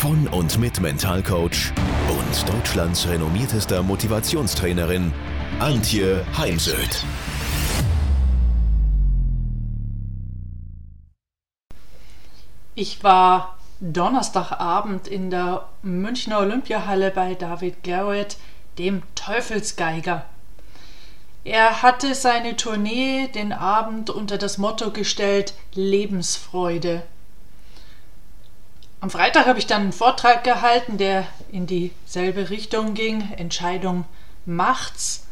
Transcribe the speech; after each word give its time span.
von 0.00 0.26
und 0.28 0.58
mit 0.58 0.80
Mentalcoach 0.80 1.74
und 2.08 2.48
Deutschlands 2.48 3.06
renommiertester 3.06 3.82
Motivationstrainerin 3.82 5.12
Antje 5.58 6.24
Heimsöth. 6.38 7.04
Ich 12.74 13.04
war 13.04 13.58
Donnerstagabend 13.80 15.06
in 15.06 15.28
der 15.28 15.68
Münchner 15.82 16.38
Olympiahalle 16.38 17.10
bei 17.10 17.34
David 17.34 17.84
Garrett, 17.84 18.38
dem 18.78 19.02
Teufelsgeiger. 19.14 20.24
Er 21.44 21.82
hatte 21.82 22.14
seine 22.14 22.56
Tournee 22.56 23.28
den 23.34 23.52
Abend 23.52 24.08
unter 24.08 24.38
das 24.38 24.56
Motto 24.56 24.92
gestellt 24.92 25.52
Lebensfreude. 25.74 27.02
Am 29.02 29.08
Freitag 29.08 29.46
habe 29.46 29.58
ich 29.58 29.66
dann 29.66 29.82
einen 29.82 29.92
Vortrag 29.92 30.44
gehalten, 30.44 30.98
der 30.98 31.26
in 31.50 31.66
dieselbe 31.66 32.50
Richtung 32.50 32.92
ging. 32.92 33.32
Entscheidung 33.32 34.04
macht's. 34.44 35.26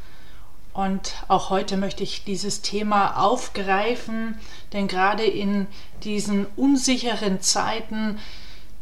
Und 0.73 1.13
auch 1.29 1.51
heute 1.51 1.77
möchte 1.77 2.03
ich 2.03 2.25
dieses 2.25 2.63
Thema 2.63 3.19
aufgreifen, 3.23 4.39
denn 4.73 4.89
gerade 4.89 5.25
in 5.25 5.67
diesen 6.03 6.47
unsicheren 6.57 7.43
Zeiten, 7.43 8.19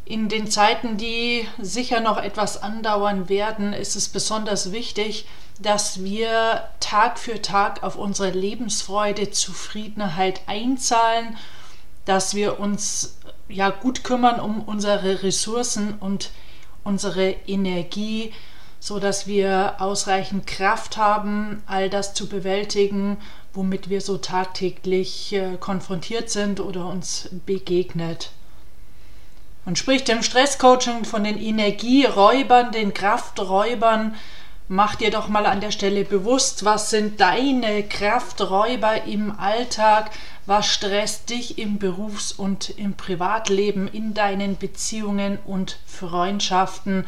in 0.04 0.28
den 0.28 0.48
Zeiten, 0.48 0.98
die 0.98 1.48
sicher 1.58 2.00
noch 2.00 2.18
etwas 2.18 2.62
andauern 2.62 3.28
werden, 3.28 3.72
ist 3.72 3.96
es 3.96 4.08
besonders 4.08 4.70
wichtig, 4.70 5.26
dass 5.58 6.04
wir 6.04 6.68
Tag 6.78 7.18
für 7.18 7.42
Tag 7.42 7.82
auf 7.82 7.96
unsere 7.96 8.30
Lebensfreude, 8.30 9.30
Zufriedenheit 9.30 10.42
einzahlen, 10.46 11.36
dass 12.04 12.36
wir 12.36 12.60
uns 12.60 13.16
ja 13.48 13.70
gut 13.70 14.04
kümmern 14.04 14.40
um 14.40 14.62
unsere 14.62 15.22
Ressourcen 15.22 15.94
und 16.00 16.30
unsere 16.84 17.30
Energie, 17.46 18.32
so 18.80 18.98
dass 18.98 19.26
wir 19.26 19.76
ausreichend 19.78 20.46
Kraft 20.46 20.96
haben, 20.96 21.62
all 21.66 21.90
das 21.90 22.14
zu 22.14 22.28
bewältigen, 22.28 23.18
womit 23.52 23.88
wir 23.88 24.00
so 24.00 24.18
tagtäglich 24.18 25.32
äh, 25.32 25.56
konfrontiert 25.58 26.30
sind 26.30 26.60
oder 26.60 26.86
uns 26.86 27.30
begegnet. 27.46 28.30
Man 29.64 29.74
spricht 29.74 30.08
im 30.08 30.22
Stresscoaching 30.22 31.04
von 31.04 31.24
den 31.24 31.38
Energieräubern, 31.38 32.70
den 32.70 32.94
Krafträubern, 32.94 34.14
Mach 34.68 34.96
dir 34.96 35.12
doch 35.12 35.28
mal 35.28 35.46
an 35.46 35.60
der 35.60 35.70
Stelle 35.70 36.04
bewusst, 36.04 36.64
was 36.64 36.90
sind 36.90 37.20
deine 37.20 37.84
Krafträuber 37.84 39.04
im 39.04 39.30
Alltag, 39.38 40.10
was 40.44 40.66
stresst 40.66 41.30
dich 41.30 41.58
im 41.58 41.78
Berufs- 41.78 42.32
und 42.32 42.70
im 42.70 42.94
Privatleben, 42.94 43.86
in 43.86 44.12
deinen 44.12 44.56
Beziehungen 44.56 45.38
und 45.46 45.78
Freundschaften? 45.86 47.06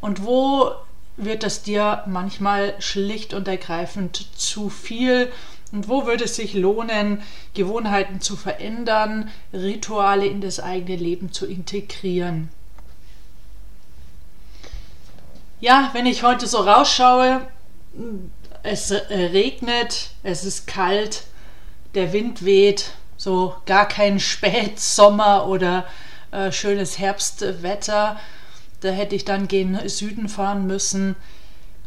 Und 0.00 0.24
wo 0.24 0.70
wird 1.16 1.42
es 1.42 1.64
dir 1.64 2.04
manchmal 2.06 2.74
schlicht 2.78 3.34
und 3.34 3.48
ergreifend 3.48 4.28
zu 4.38 4.70
viel? 4.70 5.32
Und 5.72 5.88
wo 5.88 6.06
würde 6.06 6.24
es 6.24 6.36
sich 6.36 6.54
lohnen, 6.54 7.20
Gewohnheiten 7.54 8.20
zu 8.20 8.36
verändern, 8.36 9.28
Rituale 9.52 10.26
in 10.26 10.40
das 10.40 10.60
eigene 10.60 10.98
Leben 10.98 11.32
zu 11.32 11.46
integrieren. 11.46 12.50
Ja, 15.62 15.90
wenn 15.92 16.06
ich 16.06 16.24
heute 16.24 16.48
so 16.48 16.58
rausschaue, 16.58 17.46
es 18.64 18.90
regnet, 19.10 20.10
es 20.24 20.42
ist 20.44 20.66
kalt, 20.66 21.22
der 21.94 22.12
Wind 22.12 22.44
weht, 22.44 22.90
so 23.16 23.54
gar 23.64 23.86
kein 23.86 24.18
Spätsommer 24.18 25.46
oder 25.46 25.86
äh, 26.32 26.50
schönes 26.50 26.98
Herbstwetter. 26.98 28.18
Da 28.80 28.88
hätte 28.88 29.14
ich 29.14 29.24
dann 29.24 29.46
gen 29.46 29.88
Süden 29.88 30.28
fahren 30.28 30.66
müssen. 30.66 31.14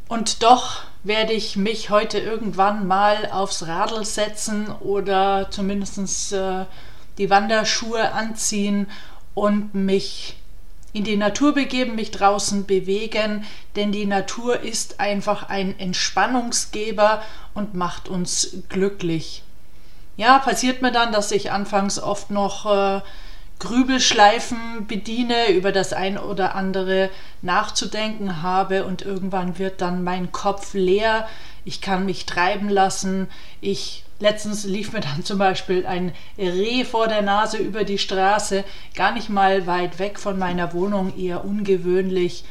Und 0.07 0.41
doch 0.41 0.83
werde 1.03 1.33
ich 1.33 1.57
mich 1.57 1.89
heute 1.89 2.17
irgendwann 2.17 2.87
mal 2.87 3.29
aufs 3.29 3.67
Radl 3.67 4.05
setzen 4.05 4.69
oder 4.69 5.51
zumindest 5.51 6.31
äh, 6.31 6.63
die 7.17 7.29
Wanderschuhe 7.29 8.13
anziehen 8.13 8.87
und 9.33 9.75
mich 9.75 10.37
in 10.95 11.03
die 11.03 11.17
Natur 11.17 11.53
begeben, 11.53 11.95
mich 11.95 12.11
draußen 12.11 12.65
bewegen, 12.65 13.43
denn 13.75 13.91
die 13.91 14.05
Natur 14.05 14.61
ist 14.61 15.01
einfach 15.01 15.49
ein 15.49 15.77
Entspannungsgeber 15.77 17.21
und 17.53 17.73
macht 17.73 18.07
uns 18.07 18.59
glücklich. 18.69 19.43
Ja, 20.15 20.39
passiert 20.39 20.81
mir 20.81 20.93
dann, 20.93 21.11
dass 21.11 21.33
ich 21.33 21.51
anfangs 21.51 21.99
oft 21.99 22.31
noch 22.31 22.65
äh, 22.65 23.01
Grübelschleifen 23.59 24.85
bediene, 24.87 25.51
über 25.51 25.71
das 25.71 25.93
ein 25.93 26.17
oder 26.17 26.55
andere 26.55 27.09
nachzudenken 27.41 28.41
habe 28.41 28.85
und 28.85 29.01
irgendwann 29.01 29.57
wird 29.57 29.81
dann 29.81 30.03
mein 30.03 30.31
Kopf 30.31 30.73
leer, 30.73 31.27
ich 31.63 31.81
kann 31.81 32.05
mich 32.05 32.25
treiben 32.25 32.69
lassen, 32.69 33.27
ich 33.61 34.05
Letztens 34.19 34.63
lief 34.63 34.93
mir 34.93 35.01
dann 35.01 35.25
zum 35.25 35.37
Beispiel 35.37 35.85
ein 35.85 36.13
Reh 36.37 36.85
vor 36.85 37.07
der 37.07 37.21
Nase 37.21 37.57
über 37.57 37.83
die 37.83 37.97
Straße, 37.97 38.63
gar 38.95 39.11
nicht 39.11 39.29
mal 39.29 39.67
weit 39.67 39.99
weg 39.99 40.19
von 40.19 40.39
meiner 40.39 40.71
Wohnung, 40.73 41.17
eher 41.17 41.43
ungewöhnlich. 41.43 42.45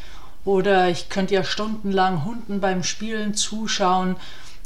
Oder 0.45 0.91
ich 0.91 1.09
könnte 1.09 1.35
ja 1.35 1.43
stundenlang 1.43 2.27
Hunden 2.27 2.61
beim 2.61 2.83
Spielen 2.83 3.33
zuschauen 3.33 4.17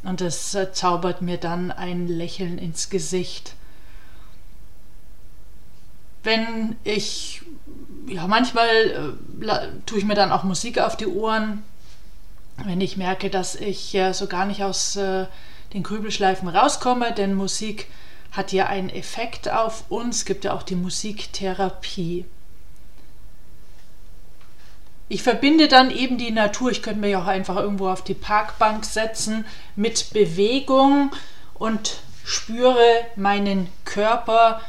und 0.02 0.20
es 0.20 0.56
äh, 0.56 0.72
zaubert 0.72 1.22
mir 1.22 1.36
dann 1.36 1.70
ein 1.70 2.08
Lächeln 2.08 2.58
ins 2.58 2.90
Gesicht. 2.90 3.54
Wenn 6.22 6.76
ich, 6.84 7.42
ja, 8.06 8.26
manchmal 8.26 9.16
äh, 9.42 9.68
tue 9.86 9.98
ich 9.98 10.04
mir 10.04 10.14
dann 10.14 10.32
auch 10.32 10.42
Musik 10.44 10.78
auf 10.78 10.96
die 10.96 11.06
Ohren, 11.06 11.62
wenn 12.64 12.80
ich 12.80 12.96
merke, 12.96 13.30
dass 13.30 13.54
ich 13.54 13.94
äh, 13.94 14.12
so 14.12 14.26
gar 14.26 14.44
nicht 14.46 14.62
aus 14.64 14.96
äh, 14.96 15.26
den 15.72 15.82
Grübelschleifen 15.82 16.48
rauskomme, 16.48 17.12
denn 17.12 17.34
Musik 17.34 17.86
hat 18.32 18.52
ja 18.52 18.66
einen 18.66 18.90
Effekt 18.90 19.48
auf 19.48 19.84
uns, 19.90 20.24
gibt 20.24 20.44
ja 20.44 20.52
auch 20.52 20.62
die 20.62 20.74
Musiktherapie. 20.74 22.24
Ich 25.08 25.22
verbinde 25.22 25.68
dann 25.68 25.90
eben 25.90 26.18
die 26.18 26.30
Natur, 26.30 26.70
ich 26.70 26.82
könnte 26.82 27.08
ja 27.08 27.22
auch 27.22 27.26
einfach 27.26 27.56
irgendwo 27.56 27.88
auf 27.88 28.04
die 28.04 28.14
Parkbank 28.14 28.84
setzen, 28.84 29.46
mit 29.74 30.12
Bewegung 30.12 31.10
und 31.54 32.00
spüre 32.24 32.84
meinen 33.16 33.68
Körper, 33.86 34.60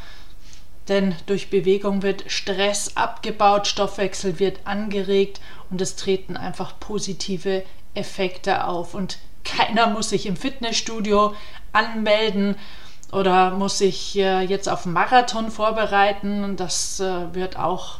denn 0.89 1.15
durch 1.27 1.49
Bewegung 1.49 2.01
wird 2.01 2.25
Stress 2.27 2.97
abgebaut, 2.97 3.67
Stoffwechsel 3.67 4.39
wird 4.39 4.59
angeregt 4.65 5.39
und 5.69 5.81
es 5.81 5.95
treten 5.95 6.35
einfach 6.35 6.79
positive 6.79 7.63
Effekte 7.93 8.65
auf. 8.65 8.93
Und 8.93 9.19
keiner 9.43 9.87
muss 9.87 10.09
sich 10.09 10.25
im 10.25 10.35
Fitnessstudio 10.35 11.33
anmelden 11.71 12.55
oder 13.11 13.51
muss 13.51 13.77
sich 13.77 14.17
äh, 14.17 14.41
jetzt 14.41 14.67
auf 14.67 14.85
einen 14.85 14.93
Marathon 14.93 15.51
vorbereiten. 15.51 16.55
Das 16.55 16.99
äh, 16.99 17.33
wird 17.33 17.57
auch 17.57 17.97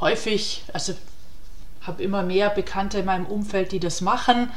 häufig, 0.00 0.64
also 0.72 0.94
habe 1.82 2.02
immer 2.02 2.22
mehr 2.22 2.50
Bekannte 2.50 2.98
in 2.98 3.04
meinem 3.04 3.26
Umfeld, 3.26 3.72
die 3.72 3.80
das 3.80 4.00
machen. 4.00 4.50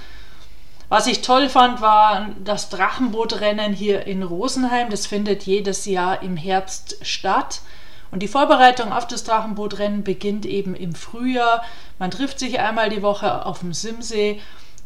Was 0.90 1.08
ich 1.08 1.22
toll 1.22 1.50
fand, 1.50 1.82
war 1.82 2.30
das 2.44 2.70
Drachenbootrennen 2.70 3.74
hier 3.74 4.08
in 4.08 4.24
Rosenheim. 4.24 4.90
Das 4.90 5.06
findet 5.06 5.44
jedes 5.44 5.86
Jahr 5.86 6.22
im 6.22 6.38
Herbst 6.38 6.98
statt. 7.02 7.62
Und 8.10 8.24
die 8.24 8.30
Vorbereitung 8.30 8.94
auf 8.94 9.06
das 9.06 9.26
Drachenbootrennen 9.26 10.04
beginnt 10.04 10.46
eben 10.46 10.76
im 10.76 10.96
Frühjahr. 10.96 11.62
Man 12.00 12.10
trifft 12.10 12.40
sich 12.40 12.60
einmal 12.60 12.90
die 12.90 13.02
Woche 13.02 13.46
auf 13.46 13.60
dem 13.60 13.74
Simsee 13.74 14.42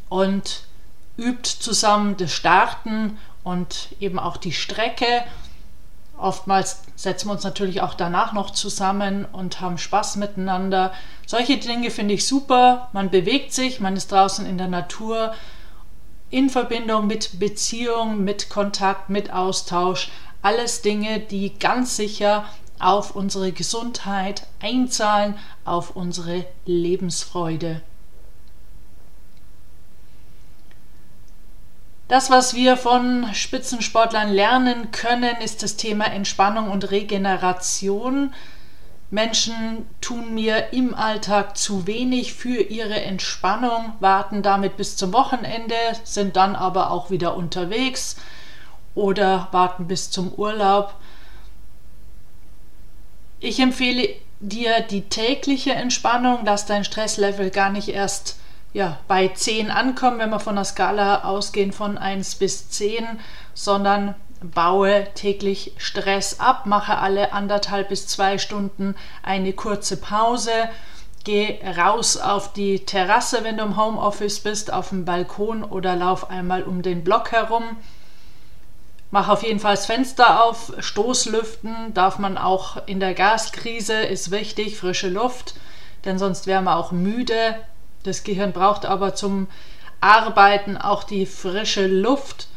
und 0.09 0.63
übt 1.17 1.47
zusammen 1.59 2.17
das 2.17 2.31
Starten 2.31 3.19
und 3.43 3.89
eben 3.99 4.17
auch 4.17 4.37
die 4.37 4.53
Strecke. 4.53 5.23
Oftmals 6.17 6.81
setzen 6.95 7.29
wir 7.29 7.33
uns 7.33 7.43
natürlich 7.43 7.81
auch 7.81 7.93
danach 7.93 8.33
noch 8.33 8.51
zusammen 8.51 9.25
und 9.31 9.61
haben 9.61 9.77
Spaß 9.77 10.15
miteinander. 10.15 10.93
Solche 11.27 11.57
Dinge 11.57 11.91
finde 11.91 12.15
ich 12.15 12.27
super. 12.27 12.89
Man 12.91 13.11
bewegt 13.11 13.53
sich, 13.53 13.79
man 13.79 13.95
ist 13.95 14.11
draußen 14.11 14.47
in 14.47 14.57
der 14.57 14.67
Natur 14.67 15.33
in 16.31 16.49
Verbindung 16.49 17.07
mit 17.07 17.39
Beziehung, 17.39 18.23
mit 18.23 18.49
Kontakt, 18.49 19.09
mit 19.09 19.31
Austausch. 19.31 20.09
Alles 20.41 20.81
Dinge, 20.81 21.19
die 21.19 21.59
ganz 21.59 21.95
sicher 21.97 22.45
auf 22.79 23.15
unsere 23.15 23.51
Gesundheit 23.51 24.47
einzahlen, 24.59 25.35
auf 25.65 25.95
unsere 25.95 26.45
Lebensfreude. 26.65 27.81
Das, 32.07 32.29
was 32.29 32.55
wir 32.55 32.75
von 32.75 33.33
Spitzensportlern 33.33 34.31
lernen 34.31 34.91
können, 34.91 35.37
ist 35.37 35.63
das 35.63 35.77
Thema 35.77 36.05
Entspannung 36.05 36.69
und 36.69 36.91
Regeneration. 36.91 38.33
Menschen 39.11 39.85
tun 39.99 40.33
mir 40.33 40.71
im 40.71 40.95
Alltag 40.95 41.57
zu 41.57 41.85
wenig 41.85 42.33
für 42.33 42.61
ihre 42.61 43.01
Entspannung, 43.01 43.93
warten 43.99 44.41
damit 44.41 44.77
bis 44.77 44.95
zum 44.95 45.11
Wochenende, 45.11 45.75
sind 46.05 46.37
dann 46.37 46.55
aber 46.55 46.91
auch 46.91 47.11
wieder 47.11 47.35
unterwegs 47.35 48.15
oder 48.95 49.49
warten 49.51 49.87
bis 49.87 50.11
zum 50.11 50.33
Urlaub. 50.33 50.93
Ich 53.41 53.59
empfehle 53.59 54.07
dir 54.39 54.79
die 54.79 55.01
tägliche 55.01 55.73
Entspannung, 55.73 56.39
lass 56.45 56.65
dein 56.65 56.85
Stresslevel 56.85 57.49
gar 57.49 57.69
nicht 57.69 57.89
erst 57.89 58.37
ja, 58.73 58.97
bei 59.09 59.27
10 59.27 59.71
ankommen, 59.71 60.19
wenn 60.19 60.29
wir 60.29 60.39
von 60.39 60.55
der 60.55 60.63
Skala 60.63 61.25
ausgehen 61.25 61.73
von 61.73 61.97
1 61.97 62.35
bis 62.35 62.69
10, 62.69 63.05
sondern 63.53 64.15
baue 64.41 65.07
täglich 65.13 65.73
Stress 65.77 66.39
ab, 66.39 66.65
mache 66.65 66.97
alle 66.97 67.31
anderthalb 67.33 67.89
bis 67.89 68.07
zwei 68.07 68.37
Stunden 68.37 68.95
eine 69.23 69.53
kurze 69.53 69.97
Pause, 69.97 70.51
geh 71.23 71.59
raus 71.77 72.17
auf 72.17 72.51
die 72.53 72.85
Terrasse, 72.85 73.43
wenn 73.43 73.57
du 73.57 73.63
im 73.63 73.77
Homeoffice 73.77 74.39
bist, 74.39 74.73
auf 74.73 74.89
dem 74.89 75.05
Balkon 75.05 75.63
oder 75.63 75.95
lauf 75.95 76.29
einmal 76.29 76.63
um 76.63 76.81
den 76.81 77.03
Block 77.03 77.31
herum. 77.31 77.77
Mach 79.11 79.27
auf 79.27 79.43
jeden 79.43 79.59
Fall 79.59 79.75
das 79.75 79.85
Fenster 79.85 80.43
auf, 80.43 80.73
Stoßlüften 80.79 81.93
darf 81.93 82.17
man 82.17 82.37
auch 82.37 82.87
in 82.87 82.99
der 82.99 83.13
Gaskrise, 83.13 83.93
ist 83.93 84.31
wichtig, 84.31 84.77
frische 84.77 85.09
Luft, 85.09 85.53
denn 86.05 86.17
sonst 86.17 86.47
wäre 86.47 86.61
man 86.61 86.77
auch 86.77 86.91
müde. 86.91 87.55
Das 88.03 88.23
Gehirn 88.23 88.53
braucht 88.53 88.85
aber 88.85 89.13
zum 89.13 89.47
Arbeiten 89.99 90.77
auch 90.77 91.03
die 91.03 91.25
frische 91.27 91.85
Luft. 91.85 92.47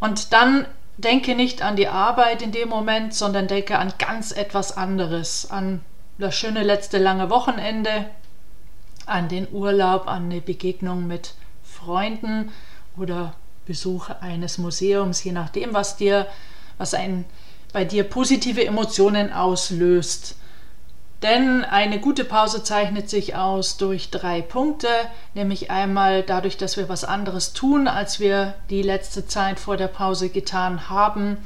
Und 0.00 0.32
dann 0.32 0.66
denke 1.04 1.34
nicht 1.34 1.62
an 1.62 1.76
die 1.76 1.88
Arbeit 1.88 2.42
in 2.42 2.52
dem 2.52 2.68
Moment, 2.68 3.14
sondern 3.14 3.48
denke 3.48 3.78
an 3.78 3.92
ganz 3.98 4.32
etwas 4.32 4.76
anderes, 4.76 5.50
an 5.50 5.80
das 6.18 6.34
schöne 6.36 6.62
letzte 6.62 6.98
lange 6.98 7.30
Wochenende, 7.30 8.06
an 9.06 9.28
den 9.28 9.48
Urlaub, 9.52 10.06
an 10.06 10.24
eine 10.24 10.40
Begegnung 10.40 11.06
mit 11.06 11.34
Freunden 11.62 12.52
oder 12.96 13.34
Besuch 13.66 14.10
eines 14.20 14.58
Museums, 14.58 15.22
je 15.24 15.32
nachdem, 15.32 15.74
was 15.74 15.96
dir, 15.96 16.26
was 16.78 16.94
ein 16.94 17.24
bei 17.72 17.84
dir 17.84 18.04
positive 18.04 18.64
Emotionen 18.64 19.32
auslöst. 19.32 20.36
Denn 21.22 21.64
eine 21.64 22.00
gute 22.00 22.24
Pause 22.24 22.64
zeichnet 22.64 23.08
sich 23.08 23.36
aus 23.36 23.76
durch 23.76 24.10
drei 24.10 24.42
Punkte, 24.42 24.88
nämlich 25.34 25.70
einmal 25.70 26.24
dadurch, 26.24 26.56
dass 26.56 26.76
wir 26.76 26.88
was 26.88 27.04
anderes 27.04 27.52
tun, 27.52 27.86
als 27.86 28.18
wir 28.18 28.54
die 28.70 28.82
letzte 28.82 29.26
Zeit 29.26 29.60
vor 29.60 29.76
der 29.76 29.86
Pause 29.86 30.30
getan 30.30 30.90
haben, 30.90 31.36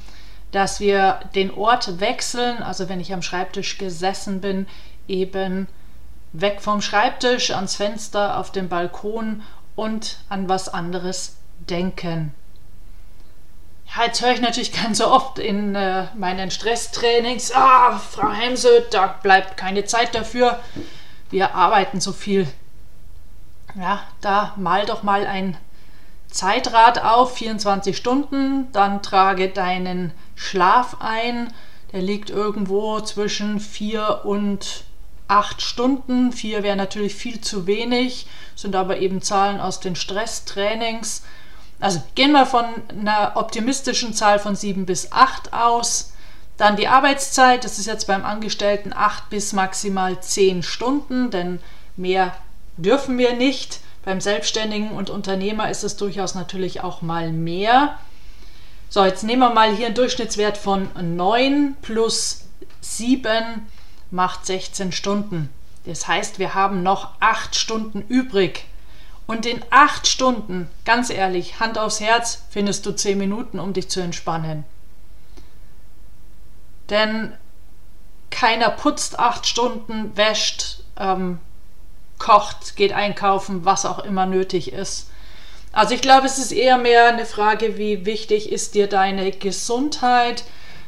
dass 0.51 0.81
wir 0.81 1.21
den 1.35 1.53
Ort 1.53 2.01
wechseln, 2.01 2.63
also 2.63 2.89
wenn 2.89 3.01
ich 3.01 3.13
am 3.13 3.21
Schreibtisch 3.21 3.77
gesessen 3.77 4.41
bin, 4.41 4.67
eben 5.09 5.69
weg 6.33 6.63
vom 6.63 6.81
Schreibtisch 6.81 7.51
ans 7.51 7.77
Fenster 7.77 8.39
auf 8.39 8.53
dem 8.53 8.71
Balkon 8.71 9.43
und 9.75 10.19
an 10.31 10.49
was 10.49 10.73
anderes 10.73 11.37
denken. 11.69 12.35
Ja, 13.95 14.05
jetzt 14.05 14.21
höre 14.21 14.33
ich 14.33 14.41
natürlich 14.41 14.73
ganz 14.73 14.99
so 14.99 15.09
oft 15.09 15.39
in 15.39 15.75
äh, 15.75 16.07
meinen 16.17 16.51
Stresstrainings, 16.51 17.53
ah, 17.53 17.99
Frau 17.99 18.31
Hemse, 18.31 18.87
da 18.91 19.07
bleibt 19.07 19.57
keine 19.57 19.85
Zeit 19.85 20.15
dafür. 20.15 20.61
Wir 21.31 21.55
arbeiten 21.55 22.01
so 22.01 22.13
viel. 22.13 22.47
Ja, 23.75 24.03
da 24.21 24.55
mal 24.57 24.87
doch 24.87 25.03
mal 25.03 25.27
ein 25.27 25.57
Zeitrad 26.31 27.03
auf, 27.03 27.37
24 27.37 27.97
Stunden, 27.97 28.71
dann 28.73 29.03
trage 29.03 29.49
deinen 29.49 30.13
Schlaf 30.35 30.97
ein. 31.01 31.53
Der 31.93 32.03
liegt 32.03 32.31
irgendwo 32.31 33.01
zwischen 33.01 33.61
4 33.61 34.23
und 34.25 34.85
8 35.29 35.63
Stunden. 35.63 36.33
4 36.33 36.63
wäre 36.63 36.77
natürlich 36.77 37.15
viel 37.15 37.41
zu 37.41 37.67
wenig, 37.67 38.27
sind 38.55 38.77
aber 38.77 38.99
eben 38.99 39.23
Zahlen 39.23 39.61
aus 39.61 39.81
den 39.81 39.97
Stresstrainings. 39.97 41.23
Also 41.79 42.03
gehen 42.15 42.33
wir 42.33 42.47
von 42.47 42.65
einer 42.89 43.33
optimistischen 43.37 44.15
Zahl 44.15 44.39
von 44.39 44.57
7 44.57 44.87
bis 44.87 45.13
8 45.13 45.53
aus. 45.53 46.13
Dann 46.57 46.77
die 46.77 46.89
Arbeitszeit, 46.89 47.65
das 47.65 47.79
ist 47.79 47.87
jetzt 47.87 48.07
beim 48.07 48.25
Angestellten 48.25 48.93
8 48.95 49.29
bis 49.29 49.53
maximal 49.53 50.19
10 50.21 50.63
Stunden, 50.63 51.31
denn 51.31 51.61
mehr 51.97 52.35
dürfen 52.79 53.19
wir 53.19 53.35
nicht. 53.35 53.81
Beim 54.05 54.21
Selbstständigen 54.21 54.93
und 54.93 55.11
Unternehmer 55.11 55.69
ist 55.69 55.83
es 55.83 55.97
durchaus 55.97 56.35
natürlich 56.35 56.83
auch 56.83 57.03
mal 57.03 57.33
mehr. 57.33 57.99
So, 58.89 59.05
jetzt 59.05 59.25
nehmen 59.25 59.41
wir 59.41 59.51
mal 59.51 59.75
hier 59.75 59.87
einen 59.87 59.97
Durchschnittswert 59.97 60.57
von 60.57 60.89
9 60.95 61.77
plus 61.83 62.45
7 62.81 63.67
macht 64.11 64.47
16 64.47 64.93
Stunden. 64.93 65.51
Das 65.85 66.09
heißt, 66.09 66.39
wir 66.39 66.55
haben 66.55 66.83
noch 66.83 67.11
8 67.21 67.55
Stunden 67.57 68.03
übrig. 68.03 68.65
Und 69.27 69.45
in 69.45 69.61
acht 69.71 70.07
Stunden, 70.07 70.69
ganz 70.85 71.11
ehrlich, 71.11 71.59
Hand 71.59 71.79
aufs 71.79 72.01
Herz, 72.01 72.45
findest 72.51 72.87
du 72.87 72.93
zehn 72.93 73.19
Minuten, 73.19 73.59
um 73.59 73.73
dich 73.73 73.89
zu 73.89 74.01
entspannen. 74.01 74.65
Denn 76.91 77.33
keiner 78.31 78.71
putzt 78.71 79.19
acht 79.19 79.47
Stunden, 79.47 80.17
wäscht, 80.17 80.81
ähm, 80.97 81.39
kocht, 82.19 82.77
geht 82.77 82.93
einkaufen, 82.93 83.65
was 83.65 83.85
auch 83.85 83.99
immer 83.99 84.27
nötig 84.27 84.73
ist. 84.73 85.11
Also 85.73 85.95
ich 85.95 86.01
glaube, 86.01 86.27
es 86.27 86.39
ist 86.39 86.53
eher 86.53 86.79
mehr 86.79 87.09
eine 87.09 87.27
Frage, 87.27 87.77
wie 87.77 88.07
wichtig 88.07 88.51
ist 88.51 88.75
dir 88.75 88.87
deine 88.87 89.31
Gesundheit, 89.33 90.45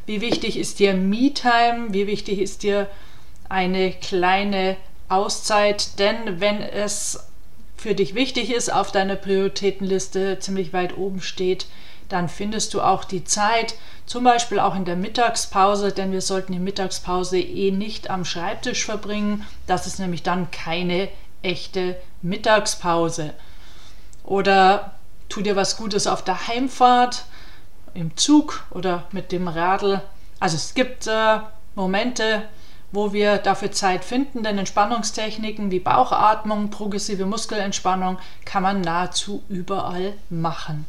wie 0.06 0.20
wichtig 0.20 0.56
ist 0.56 0.78
dir 0.78 0.94
Me-Time, 0.94 1.88
wie 1.90 2.06
wichtig 2.06 2.38
ist 2.38 2.62
dir 2.62 2.88
eine 3.48 3.92
kleine 3.92 4.76
Auszeit, 5.08 5.98
denn 5.98 6.40
wenn 6.40 6.62
es 6.62 7.27
für 7.78 7.94
dich 7.94 8.14
wichtig 8.14 8.52
ist, 8.52 8.72
auf 8.72 8.92
deiner 8.92 9.16
Prioritätenliste 9.16 10.38
ziemlich 10.40 10.72
weit 10.72 10.98
oben 10.98 11.22
steht, 11.22 11.66
dann 12.08 12.28
findest 12.28 12.74
du 12.74 12.80
auch 12.80 13.04
die 13.04 13.24
Zeit, 13.24 13.74
zum 14.04 14.24
Beispiel 14.24 14.58
auch 14.58 14.74
in 14.74 14.84
der 14.84 14.96
Mittagspause, 14.96 15.92
denn 15.92 16.10
wir 16.10 16.22
sollten 16.22 16.52
die 16.52 16.58
Mittagspause 16.58 17.38
eh 17.38 17.70
nicht 17.70 18.10
am 18.10 18.24
Schreibtisch 18.24 18.84
verbringen. 18.84 19.46
Das 19.66 19.86
ist 19.86 19.98
nämlich 19.98 20.22
dann 20.22 20.50
keine 20.50 21.08
echte 21.42 21.96
Mittagspause. 22.22 23.34
Oder 24.24 24.92
tu 25.28 25.42
dir 25.42 25.56
was 25.56 25.76
Gutes 25.76 26.06
auf 26.06 26.24
der 26.24 26.48
Heimfahrt, 26.48 27.26
im 27.94 28.16
Zug 28.16 28.64
oder 28.70 29.04
mit 29.12 29.32
dem 29.32 29.48
Radl. 29.48 30.00
Also 30.40 30.56
es 30.56 30.74
gibt 30.74 31.06
äh, 31.06 31.38
Momente, 31.74 32.48
wo 32.90 33.12
wir 33.12 33.38
dafür 33.38 33.70
Zeit 33.72 34.04
finden, 34.04 34.42
denn 34.42 34.58
Entspannungstechniken 34.58 35.70
wie 35.70 35.80
Bauchatmung, 35.80 36.70
progressive 36.70 37.26
Muskelentspannung 37.26 38.18
kann 38.44 38.62
man 38.62 38.80
nahezu 38.80 39.42
überall 39.48 40.14
machen. 40.30 40.86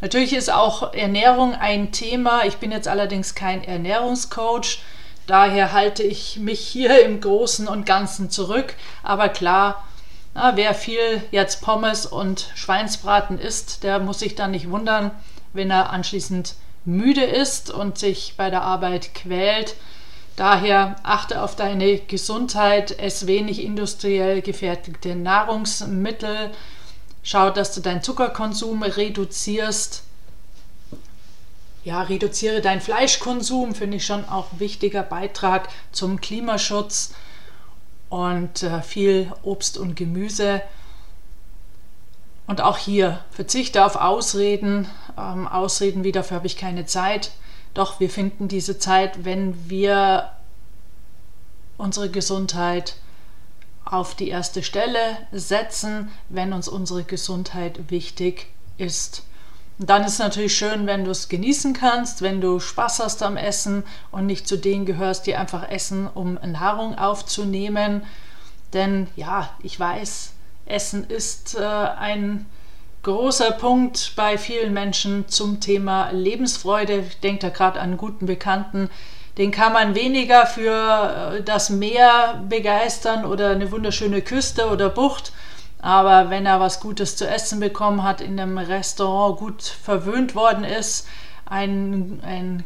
Natürlich 0.00 0.32
ist 0.32 0.50
auch 0.50 0.94
Ernährung 0.94 1.54
ein 1.54 1.92
Thema. 1.92 2.44
Ich 2.44 2.56
bin 2.56 2.72
jetzt 2.72 2.88
allerdings 2.88 3.34
kein 3.34 3.62
Ernährungscoach, 3.62 4.82
daher 5.26 5.72
halte 5.72 6.02
ich 6.02 6.38
mich 6.38 6.60
hier 6.60 7.04
im 7.04 7.20
Großen 7.20 7.68
und 7.68 7.84
Ganzen 7.84 8.30
zurück. 8.30 8.74
Aber 9.02 9.28
klar, 9.28 9.84
na, 10.34 10.56
wer 10.56 10.74
viel 10.74 11.22
jetzt 11.32 11.60
Pommes 11.60 12.06
und 12.06 12.50
Schweinsbraten 12.54 13.38
isst, 13.38 13.82
der 13.82 13.98
muss 13.98 14.20
sich 14.20 14.36
dann 14.36 14.52
nicht 14.52 14.70
wundern, 14.70 15.10
wenn 15.52 15.70
er 15.70 15.90
anschließend 15.90 16.54
müde 16.84 17.24
ist 17.24 17.70
und 17.70 17.98
sich 17.98 18.34
bei 18.36 18.48
der 18.48 18.62
Arbeit 18.62 19.14
quält. 19.14 19.74
Daher 20.36 20.96
achte 21.02 21.42
auf 21.42 21.56
deine 21.56 21.98
Gesundheit, 21.98 22.98
ess 22.98 23.26
wenig 23.26 23.62
industriell 23.62 24.40
gefertigte 24.40 25.14
Nahrungsmittel, 25.14 26.50
schau, 27.22 27.50
dass 27.50 27.74
du 27.74 27.80
deinen 27.80 28.02
Zuckerkonsum 28.02 28.82
reduzierst. 28.82 30.04
Ja, 31.84 32.02
reduziere 32.02 32.60
deinen 32.60 32.80
Fleischkonsum, 32.80 33.74
finde 33.74 33.98
ich 33.98 34.06
schon 34.06 34.26
auch 34.28 34.52
ein 34.52 34.60
wichtiger 34.60 35.02
Beitrag 35.02 35.68
zum 35.92 36.20
Klimaschutz 36.20 37.14
und 38.10 38.62
äh, 38.62 38.82
viel 38.82 39.32
Obst 39.42 39.78
und 39.78 39.94
Gemüse. 39.94 40.62
Und 42.46 42.60
auch 42.60 42.76
hier 42.76 43.20
verzichte 43.30 43.84
auf 43.84 43.96
Ausreden. 43.96 44.88
Ähm, 45.16 45.46
Ausreden 45.46 46.04
wie 46.04 46.12
dafür 46.12 46.38
habe 46.38 46.48
ich 46.48 46.56
keine 46.56 46.84
Zeit. 46.84 47.30
Doch 47.74 48.00
wir 48.00 48.10
finden 48.10 48.48
diese 48.48 48.78
Zeit, 48.78 49.24
wenn 49.24 49.70
wir 49.70 50.32
unsere 51.78 52.10
Gesundheit 52.10 52.96
auf 53.84 54.14
die 54.14 54.28
erste 54.28 54.62
Stelle 54.62 55.16
setzen, 55.32 56.10
wenn 56.28 56.52
uns 56.52 56.68
unsere 56.68 57.04
Gesundheit 57.04 57.90
wichtig 57.90 58.48
ist. 58.78 59.24
Und 59.78 59.88
dann 59.88 60.04
ist 60.04 60.14
es 60.14 60.18
natürlich 60.18 60.54
schön, 60.54 60.86
wenn 60.86 61.04
du 61.04 61.10
es 61.10 61.28
genießen 61.28 61.72
kannst, 61.72 62.20
wenn 62.20 62.40
du 62.40 62.60
Spaß 62.60 63.00
hast 63.00 63.22
am 63.22 63.38
Essen 63.38 63.84
und 64.10 64.26
nicht 64.26 64.46
zu 64.46 64.58
denen 64.58 64.84
gehörst, 64.84 65.26
die 65.26 65.34
einfach 65.34 65.70
essen, 65.70 66.06
um 66.06 66.34
Nahrung 66.34 66.98
aufzunehmen. 66.98 68.02
Denn 68.74 69.08
ja, 69.16 69.50
ich 69.62 69.80
weiß, 69.80 70.32
Essen 70.66 71.04
ist 71.04 71.54
äh, 71.54 71.64
ein 71.64 72.46
großer 73.02 73.52
Punkt 73.52 74.12
bei 74.16 74.36
vielen 74.36 74.72
Menschen 74.72 75.28
zum 75.28 75.60
Thema 75.60 76.10
Lebensfreude. 76.10 77.04
Ich 77.08 77.20
denke 77.20 77.40
da 77.40 77.48
gerade 77.48 77.80
an 77.80 77.90
einen 77.90 77.96
guten 77.96 78.26
Bekannten, 78.26 78.90
den 79.38 79.50
kann 79.52 79.72
man 79.72 79.94
weniger 79.94 80.46
für 80.46 81.34
äh, 81.36 81.42
das 81.42 81.70
Meer 81.70 82.44
begeistern 82.48 83.24
oder 83.24 83.50
eine 83.50 83.70
wunderschöne 83.70 84.22
Küste 84.22 84.68
oder 84.68 84.90
Bucht. 84.90 85.32
Aber 85.80 86.28
wenn 86.28 86.44
er 86.44 86.60
was 86.60 86.80
Gutes 86.80 87.16
zu 87.16 87.26
essen 87.26 87.58
bekommen 87.58 88.02
hat, 88.02 88.20
in 88.20 88.38
einem 88.38 88.58
Restaurant 88.58 89.38
gut 89.38 89.62
verwöhnt 89.62 90.34
worden 90.34 90.64
ist, 90.64 91.08
ein, 91.46 92.20
ein 92.22 92.64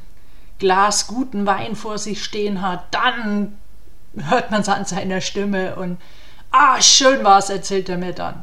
Glas 0.58 1.06
guten 1.06 1.46
Wein 1.46 1.76
vor 1.76 1.98
sich 1.98 2.24
stehen 2.24 2.60
hat, 2.60 2.92
dann 2.92 3.56
hört 4.16 4.50
man 4.50 4.62
es 4.62 4.68
an 4.68 4.84
seiner 4.84 5.20
Stimme 5.20 5.76
und 5.76 5.98
ah, 6.50 6.80
schön 6.80 7.22
war 7.22 7.38
es, 7.38 7.50
erzählt 7.50 7.88
er 7.88 7.98
mir 7.98 8.12
dann. 8.12 8.42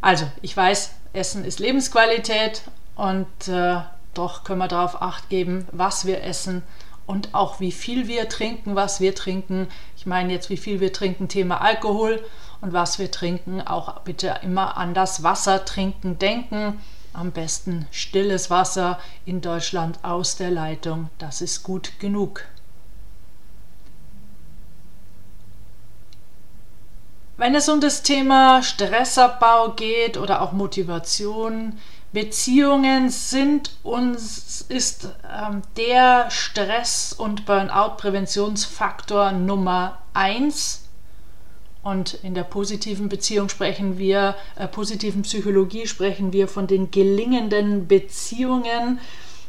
Also, 0.00 0.26
ich 0.42 0.56
weiß, 0.56 0.92
Essen 1.12 1.44
ist 1.44 1.60
Lebensqualität 1.60 2.62
und 2.96 3.48
äh, 3.48 3.80
doch 4.14 4.44
können 4.44 4.58
wir 4.58 4.68
darauf 4.68 5.02
acht 5.02 5.28
geben, 5.28 5.66
was 5.72 6.04
wir 6.04 6.22
essen 6.24 6.62
und 7.06 7.34
auch 7.34 7.58
wie 7.58 7.72
viel 7.72 8.06
wir 8.06 8.28
trinken, 8.28 8.76
was 8.76 9.00
wir 9.00 9.14
trinken. 9.14 9.68
Ich 9.96 10.06
meine 10.06 10.32
jetzt, 10.32 10.48
wie 10.48 10.56
viel 10.56 10.80
wir 10.80 10.92
trinken, 10.92 11.28
Thema 11.28 11.60
Alkohol 11.60 12.24
und 12.60 12.72
was 12.72 12.98
wir 12.98 13.10
trinken. 13.10 13.60
Auch 13.60 14.00
bitte 14.02 14.36
immer 14.42 14.76
an 14.76 14.94
das 14.94 15.22
Wasser 15.22 15.64
trinken 15.64 16.18
denken. 16.18 16.80
Am 17.12 17.32
besten 17.32 17.88
stilles 17.90 18.50
Wasser 18.50 19.00
in 19.26 19.40
Deutschland 19.40 19.98
aus 20.04 20.36
der 20.36 20.52
Leitung. 20.52 21.10
Das 21.18 21.40
ist 21.40 21.64
gut 21.64 21.98
genug. 21.98 22.44
Wenn 27.40 27.54
es 27.54 27.70
um 27.70 27.80
das 27.80 28.02
Thema 28.02 28.62
Stressabbau 28.62 29.70
geht 29.70 30.18
oder 30.18 30.42
auch 30.42 30.52
Motivation, 30.52 31.78
Beziehungen 32.12 33.08
sind 33.08 33.70
uns 33.82 34.60
ist 34.68 35.08
ähm, 35.24 35.62
der 35.78 36.30
Stress- 36.30 37.14
und 37.14 37.46
Burnout-Präventionsfaktor 37.46 39.32
Nummer 39.32 40.02
eins. 40.12 40.86
Und 41.82 42.12
in 42.22 42.34
der 42.34 42.44
positiven 42.44 43.08
Beziehung 43.08 43.48
sprechen 43.48 43.96
wir, 43.96 44.34
äh, 44.56 44.68
positiven 44.68 45.22
Psychologie 45.22 45.86
sprechen 45.86 46.34
wir 46.34 46.46
von 46.46 46.66
den 46.66 46.90
gelingenden 46.90 47.88
Beziehungen, 47.88 49.00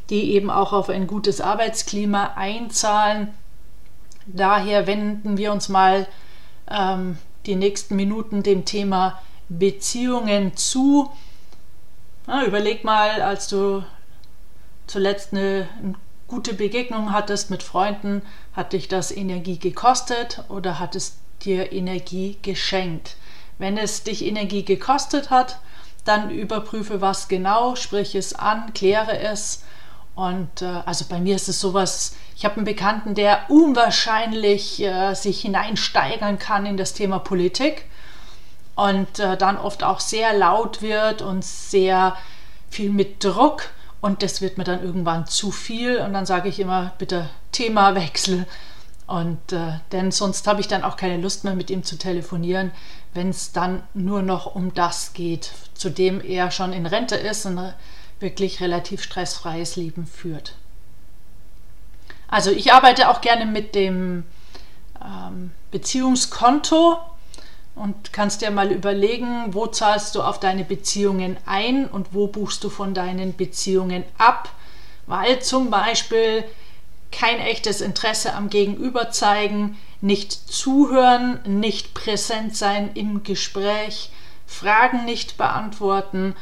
die 0.10 0.31
eben 0.31 0.50
auch 0.50 0.71
auf 0.71 0.88
ein 0.88 1.07
gutes 1.07 1.41
Arbeitsklima 1.41 2.36
einzahlen. 2.38 3.33
Daher 4.27 4.88
wenden 4.88 5.36
wir 5.36 5.51
uns 5.51 5.67
mal 5.67 6.07
ähm, 6.69 7.17
die 7.45 7.55
nächsten 7.55 7.95
Minuten 7.95 8.43
dem 8.43 8.65
Thema 8.65 9.21
Beziehungen 9.50 10.55
zu. 10.55 11.12
Ja, 12.27 12.43
überleg 12.43 12.83
mal, 12.83 13.21
als 13.21 13.48
du 13.48 13.83
zuletzt 14.88 15.33
eine, 15.33 15.67
eine 15.81 15.95
gute 16.27 16.53
Begegnung 16.53 17.12
hattest 17.12 17.50
mit 17.50 17.63
Freunden, 17.63 18.21
hat 18.53 18.74
dich 18.74 18.88
das 18.88 19.12
Energie 19.12 19.57
gekostet 19.57 20.43
oder 20.50 20.79
hat 20.79 20.95
es 20.95 21.17
dir 21.43 21.71
Energie 21.71 22.38
geschenkt? 22.41 23.17
Wenn 23.57 23.77
es 23.77 24.03
dich 24.03 24.25
Energie 24.25 24.63
gekostet 24.63 25.29
hat, 25.29 25.60
dann 26.05 26.31
überprüfe 26.31 27.01
was 27.01 27.27
genau, 27.27 27.75
sprich 27.75 28.15
es 28.15 28.33
an, 28.33 28.74
kläre 28.74 29.19
es. 29.19 29.63
Und 30.15 30.62
äh, 30.62 30.82
also 30.86 31.06
bei 31.08 31.20
mir 31.20 31.36
ist 31.36 31.48
es 31.48 31.60
sowas, 31.60 32.15
ich 32.36 32.46
habe 32.46 32.58
einen 32.58 32.65
Bekannten, 32.65 33.15
der 33.15 33.50
unwahrscheinlich 33.50 34.82
äh, 34.82 35.13
sich 35.13 35.41
hineinsteigern 35.41 36.38
kann 36.38 36.65
in 36.65 36.77
das 36.77 36.94
Thema 36.94 37.20
Politik 37.20 37.86
und 38.75 39.20
äh, 39.20 39.38
dann 39.38 39.58
oft 39.58 39.84
auch 39.84 40.00
sehr 40.00 40.34
laut 40.34 40.82
wird 40.82 41.22
und 41.22 41.44
sehr 41.46 42.15
viel 42.70 42.89
mit 42.89 43.24
Druck 43.24 43.70
und 44.01 44.24
das 44.24 44.41
wird 44.41 44.58
mir 44.58 44.63
dann 44.63 44.84
irgendwann 44.84 45.27
zu 45.27 45.51
viel 45.51 45.98
und 46.00 46.13
dann 46.13 46.25
sage 46.25 46.50
ich 46.50 46.60
immer 46.60 46.94
bitte 46.98 47.30
Themawechsel 47.51 48.48
und 49.08 49.51
äh, 49.51 49.74
denn 49.91 50.12
sonst 50.12 50.48
habe 50.48 50.62
ich 50.62 50.68
dann 50.68 50.84
auch 50.84 50.96
keine 50.96 51.18
Lust 51.18 51.44
mehr 51.44 51.53
mit 51.53 51.70
ihm 51.70 51.84
zu 51.84 51.98
telefonieren, 51.98 52.72
wenn 53.13 53.30
es 53.30 53.51
dann 53.51 53.84
nur 53.94 54.22
noch 54.22 54.56
um 54.56 54.74
das 54.74 55.13
geht, 55.13 55.51
zu 55.74 55.89
dem 55.89 56.22
er 56.22 56.50
schon 56.50 56.72
in 56.72 56.86
Rente 56.86 57.15
ist 57.15 57.46
und 57.46 57.74
wirklich 58.22 58.62
relativ 58.62 59.04
stressfreies 59.04 59.75
Leben 59.75 60.06
führt. 60.06 60.56
Also 62.28 62.51
ich 62.51 62.72
arbeite 62.72 63.10
auch 63.10 63.22
gerne 63.22 63.46
mit 63.46 63.75
dem 63.75 64.24
ähm, 65.04 65.51
Beziehungskonto 65.72 66.98
und 67.75 68.13
kannst 68.13 68.42
dir 68.42 68.51
mal 68.51 68.72
überlegen, 68.72 69.54
wo 69.54 69.68
zahlst 69.68 70.16
du 70.16 70.22
auf 70.22 70.40
deine 70.40 70.63
Beziehungen 70.63 71.38
ein 71.46 71.88
und 71.88 72.13
wo 72.13 72.28
buchst 72.28 72.63
du 72.63 72.70
von 72.70 72.94
deinen 72.94 73.36
Beziehungen 73.36 74.04
ab, 74.18 74.50
weil 75.08 75.42
zum 75.42 75.70
Beispiel 75.70 76.44
kein 77.12 77.40
echtes 77.40 77.82
Interesse 77.82 78.34
am 78.34 78.50
Gegenüber 78.50 79.12
zeigen, 79.12 79.78
nicht 80.00 80.32
zuhören, 80.32 81.40
nicht 81.46 81.94
präsent 81.94 82.56
sein 82.56 82.92
im 82.94 83.24
Gespräch, 83.24 84.10
Fragen 84.48 85.06
nicht 85.06 85.38
beantworten 85.38 86.36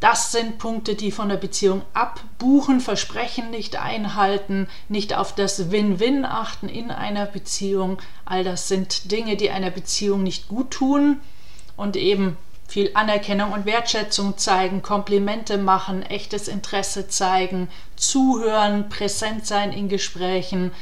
das 0.00 0.32
sind 0.32 0.58
Punkte, 0.58 0.94
die 0.94 1.12
von 1.12 1.28
der 1.28 1.36
Beziehung 1.36 1.82
abbuchen, 1.92 2.80
Versprechen 2.80 3.50
nicht 3.50 3.76
einhalten, 3.76 4.66
nicht 4.88 5.14
auf 5.14 5.34
das 5.34 5.70
Win-Win 5.70 6.24
achten 6.24 6.70
in 6.70 6.90
einer 6.90 7.26
Beziehung. 7.26 7.98
All 8.24 8.42
das 8.42 8.68
sind 8.68 9.12
Dinge, 9.12 9.36
die 9.36 9.50
einer 9.50 9.70
Beziehung 9.70 10.22
nicht 10.22 10.48
gut 10.48 10.70
tun 10.70 11.20
und 11.76 11.96
eben 11.96 12.38
viel 12.66 12.92
Anerkennung 12.94 13.52
und 13.52 13.66
Wertschätzung 13.66 14.38
zeigen, 14.38 14.80
Komplimente 14.80 15.58
machen, 15.58 16.02
echtes 16.02 16.48
Interesse 16.48 17.08
zeigen, 17.08 17.68
zuhören, 17.96 18.88
präsent 18.88 19.44
sein 19.44 19.72
in 19.72 19.88
Gesprächen, 19.88 20.72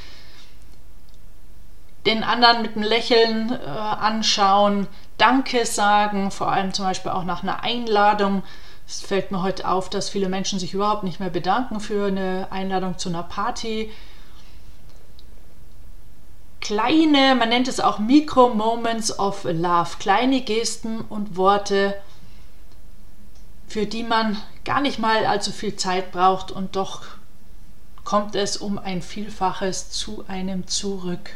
den 2.06 2.22
anderen 2.22 2.62
mit 2.62 2.76
einem 2.76 2.84
Lächeln 2.84 3.50
äh, 3.52 3.66
anschauen, 3.66 4.86
Danke 5.16 5.66
sagen, 5.66 6.30
vor 6.30 6.52
allem 6.52 6.72
zum 6.72 6.84
Beispiel 6.84 7.10
auch 7.10 7.24
nach 7.24 7.42
einer 7.42 7.64
Einladung 7.64 8.44
es 8.88 9.02
fällt 9.02 9.30
mir 9.30 9.42
heute 9.42 9.68
auf, 9.68 9.90
dass 9.90 10.08
viele 10.08 10.30
Menschen 10.30 10.58
sich 10.58 10.72
überhaupt 10.72 11.04
nicht 11.04 11.20
mehr 11.20 11.28
bedanken 11.28 11.78
für 11.78 12.06
eine 12.06 12.48
Einladung 12.50 12.96
zu 12.96 13.10
einer 13.10 13.22
Party. 13.22 13.92
Kleine, 16.62 17.34
man 17.34 17.50
nennt 17.50 17.68
es 17.68 17.80
auch 17.80 17.98
Micro-Moments 17.98 19.18
of 19.18 19.44
Love, 19.44 19.90
kleine 19.98 20.40
Gesten 20.40 21.02
und 21.02 21.36
Worte, 21.36 22.00
für 23.68 23.84
die 23.84 24.04
man 24.04 24.38
gar 24.64 24.80
nicht 24.80 24.98
mal 24.98 25.26
allzu 25.26 25.52
viel 25.52 25.76
Zeit 25.76 26.10
braucht 26.10 26.50
und 26.50 26.74
doch 26.74 27.02
kommt 28.04 28.34
es 28.34 28.56
um 28.56 28.78
ein 28.78 29.02
Vielfaches 29.02 29.90
zu 29.90 30.24
einem 30.28 30.66
zurück. 30.66 31.32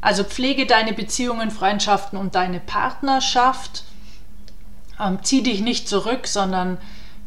Also 0.00 0.22
pflege 0.22 0.66
deine 0.66 0.92
Beziehungen, 0.92 1.50
Freundschaften 1.50 2.16
und 2.16 2.36
deine 2.36 2.60
Partnerschaft 2.60 3.82
ähm, 5.02 5.18
zieh 5.22 5.42
dich 5.42 5.60
nicht 5.60 5.88
zurück, 5.88 6.26
sondern 6.26 6.78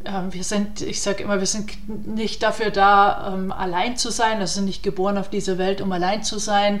ähm, 0.04 0.32
wir 0.32 0.44
sind, 0.44 0.80
ich 0.80 1.02
sage 1.02 1.22
immer, 1.22 1.40
wir 1.40 1.46
sind 1.46 1.70
nicht 2.06 2.42
dafür 2.42 2.70
da, 2.70 3.34
ähm, 3.34 3.52
allein 3.52 3.96
zu 3.96 4.10
sein, 4.10 4.38
wir 4.38 4.46
sind 4.46 4.66
nicht 4.66 4.82
geboren 4.82 5.18
auf 5.18 5.28
dieser 5.28 5.58
Welt, 5.58 5.80
um 5.80 5.92
allein 5.92 6.22
zu 6.22 6.38
sein, 6.38 6.80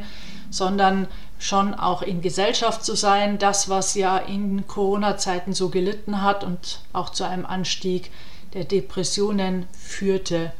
sondern 0.50 1.08
schon 1.38 1.74
auch 1.74 2.02
in 2.02 2.20
Gesellschaft 2.22 2.84
zu 2.84 2.94
sein. 2.94 3.38
Das, 3.38 3.68
was 3.68 3.94
ja 3.94 4.16
in 4.16 4.66
Corona-Zeiten 4.66 5.52
so 5.52 5.68
gelitten 5.68 6.22
hat 6.22 6.44
und 6.44 6.80
auch 6.92 7.10
zu 7.10 7.24
einem 7.24 7.44
Anstieg 7.44 8.10
der 8.54 8.64
Depressionen 8.64 9.66
führte. 9.72 10.52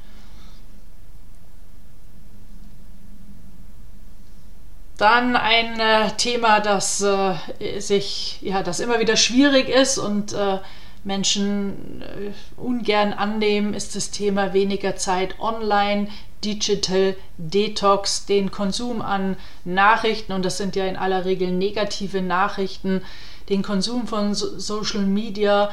Dann 4.97 5.37
ein 5.37 5.79
äh, 5.79 6.11
Thema, 6.17 6.61
das 6.61 7.03
äh, 7.03 7.81
sich, 7.81 8.39
ja, 8.41 8.63
das 8.63 8.81
immer 8.81 8.99
wieder 8.99 9.17
schwierig 9.17 9.69
ist 9.69 9.99
und 9.99 10.33
äh, 10.33 10.59
Menschen 11.05 12.03
äh, 12.03 12.33
ungern 12.61 13.13
annehmen, 13.13 13.75
ist 13.75 13.95
das 13.95 14.11
Thema 14.11 14.55
weniger 14.55 14.97
Zeit 14.97 15.39
online, 15.39 16.09
Digital 16.45 17.17
Detox, 17.39 18.27
den 18.27 18.51
Konsum 18.51 19.03
an 19.03 19.37
Nachrichten, 19.65 20.33
und 20.33 20.45
das 20.45 20.59
sind 20.59 20.77
ja 20.77 20.87
in 20.87 20.97
aller 20.97 21.25
Regel 21.25 21.51
negative 21.51 22.23
Nachrichten, 22.23 23.03
den 23.49 23.63
Konsum 23.63 24.07
von 24.07 24.35
so 24.35 24.59
Social 24.59 25.03
Media 25.03 25.71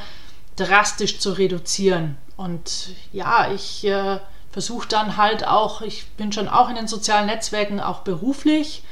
drastisch 0.56 1.18
zu 1.18 1.32
reduzieren. 1.32 2.16
Und 2.36 2.90
ja, 3.12 3.52
ich 3.52 3.84
äh, 3.86 4.18
versuche 4.52 4.88
dann 4.88 5.16
halt 5.16 5.46
auch, 5.46 5.82
ich 5.82 6.06
bin 6.16 6.32
schon 6.32 6.48
auch 6.48 6.68
in 6.68 6.76
den 6.76 6.88
sozialen 6.88 7.26
Netzwerken, 7.26 7.80
auch 7.80 8.00
beruflich, 8.00 8.82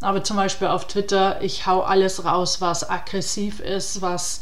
aber 0.00 0.22
zum 0.22 0.36
Beispiel 0.36 0.68
auf 0.68 0.86
Twitter, 0.86 1.42
ich 1.42 1.66
hau 1.66 1.82
alles 1.82 2.24
raus, 2.24 2.60
was 2.60 2.88
aggressiv 2.88 3.60
ist, 3.60 4.00
was 4.00 4.40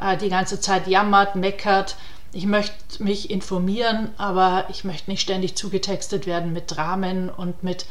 äh, 0.00 0.16
die 0.16 0.28
ganze 0.28 0.60
Zeit 0.60 0.86
jammert, 0.88 1.36
meckert. 1.36 1.96
Ich 2.32 2.46
möchte 2.46 3.02
mich 3.02 3.30
informieren, 3.30 4.12
aber 4.18 4.66
ich 4.68 4.84
möchte 4.84 5.10
nicht 5.10 5.22
ständig 5.22 5.56
zugetextet 5.56 6.26
werden 6.26 6.52
mit 6.52 6.76
Dramen 6.76 7.30
und 7.30 7.62
mit 7.62 7.86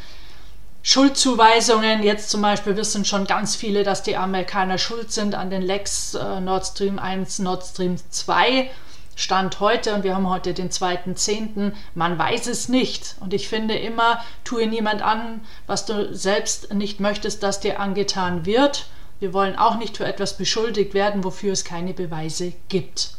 Schuldzuweisungen. 0.83 2.03
Jetzt 2.03 2.29
zum 2.29 2.41
Beispiel 2.41 2.75
wissen 2.75 3.05
schon 3.05 3.25
ganz 3.25 3.55
viele, 3.55 3.83
dass 3.83 4.03
die 4.03 4.17
Amerikaner 4.17 4.77
schuld 4.77 5.11
sind 5.11 5.33
an 5.33 5.49
den 5.49 5.63
Lecks 5.63 6.13
äh, 6.13 6.39
Nord 6.41 6.65
Stream 6.65 6.99
1, 6.99 7.39
Nord 7.39 7.63
Stream 7.63 7.95
2. 8.09 8.69
Stand 9.15 9.61
heute 9.61 9.93
und 9.95 10.03
wir 10.03 10.13
haben 10.13 10.29
heute 10.29 10.53
den 10.53 10.69
2.10. 10.69 11.71
Man 11.93 12.19
weiß 12.19 12.47
es 12.47 12.67
nicht. 12.67 13.15
Und 13.21 13.33
ich 13.33 13.47
finde 13.47 13.75
immer, 13.75 14.21
tue 14.43 14.67
niemand 14.67 15.01
an, 15.01 15.41
was 15.67 15.85
du 15.85 16.13
selbst 16.13 16.73
nicht 16.73 16.99
möchtest, 16.99 17.41
dass 17.41 17.61
dir 17.61 17.79
angetan 17.79 18.45
wird. 18.45 18.87
Wir 19.19 19.33
wollen 19.33 19.57
auch 19.57 19.77
nicht 19.77 19.97
für 19.97 20.05
etwas 20.05 20.37
beschuldigt 20.37 20.93
werden, 20.93 21.23
wofür 21.23 21.53
es 21.53 21.63
keine 21.63 21.93
Beweise 21.93 22.53
gibt. 22.67 23.11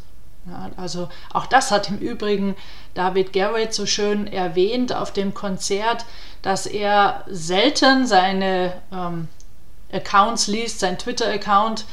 Ja, 0.46 0.70
also 0.76 1.08
auch 1.32 1.46
das 1.46 1.70
hat 1.70 1.88
im 1.88 1.98
Übrigen 1.98 2.54
David 2.94 3.32
Garrett 3.32 3.74
so 3.74 3.86
schön 3.86 4.26
erwähnt 4.26 4.94
auf 4.94 5.12
dem 5.12 5.34
Konzert, 5.34 6.04
dass 6.42 6.66
er 6.66 7.24
selten 7.26 8.06
seine 8.06 8.74
ähm, 8.92 9.28
Accounts 9.92 10.46
liest, 10.46 10.80
sein 10.80 10.98
Twitter-Account, 10.98 11.84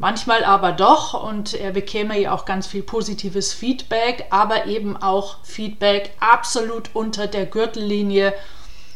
manchmal 0.00 0.44
aber 0.44 0.72
doch 0.72 1.12
und 1.12 1.52
er 1.52 1.72
bekäme 1.72 2.18
ja 2.18 2.32
auch 2.32 2.46
ganz 2.46 2.66
viel 2.66 2.82
positives 2.82 3.52
Feedback, 3.52 4.24
aber 4.30 4.64
eben 4.64 4.96
auch 4.96 5.36
Feedback 5.44 6.12
absolut 6.18 6.88
unter 6.94 7.26
der 7.26 7.44
Gürtellinie 7.44 8.32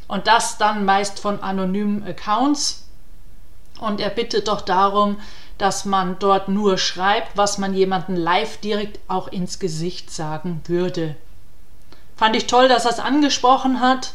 und 0.08 0.26
das 0.26 0.56
dann 0.56 0.86
meist 0.86 1.20
von 1.20 1.40
anonymen 1.40 2.02
Accounts. 2.06 2.88
Und 3.80 4.00
er 4.00 4.08
bittet 4.08 4.48
doch 4.48 4.62
darum, 4.62 5.18
dass 5.58 5.84
man 5.84 6.18
dort 6.18 6.48
nur 6.48 6.78
schreibt, 6.78 7.36
was 7.36 7.58
man 7.58 7.74
jemandem 7.74 8.16
live 8.16 8.56
direkt 8.58 8.98
auch 9.06 9.28
ins 9.28 9.58
Gesicht 9.58 10.10
sagen 10.10 10.62
würde. 10.66 11.16
Fand 12.16 12.34
ich 12.34 12.46
toll, 12.46 12.66
dass 12.66 12.86
er 12.86 12.92
es 12.92 12.98
angesprochen 12.98 13.80
hat, 13.80 14.14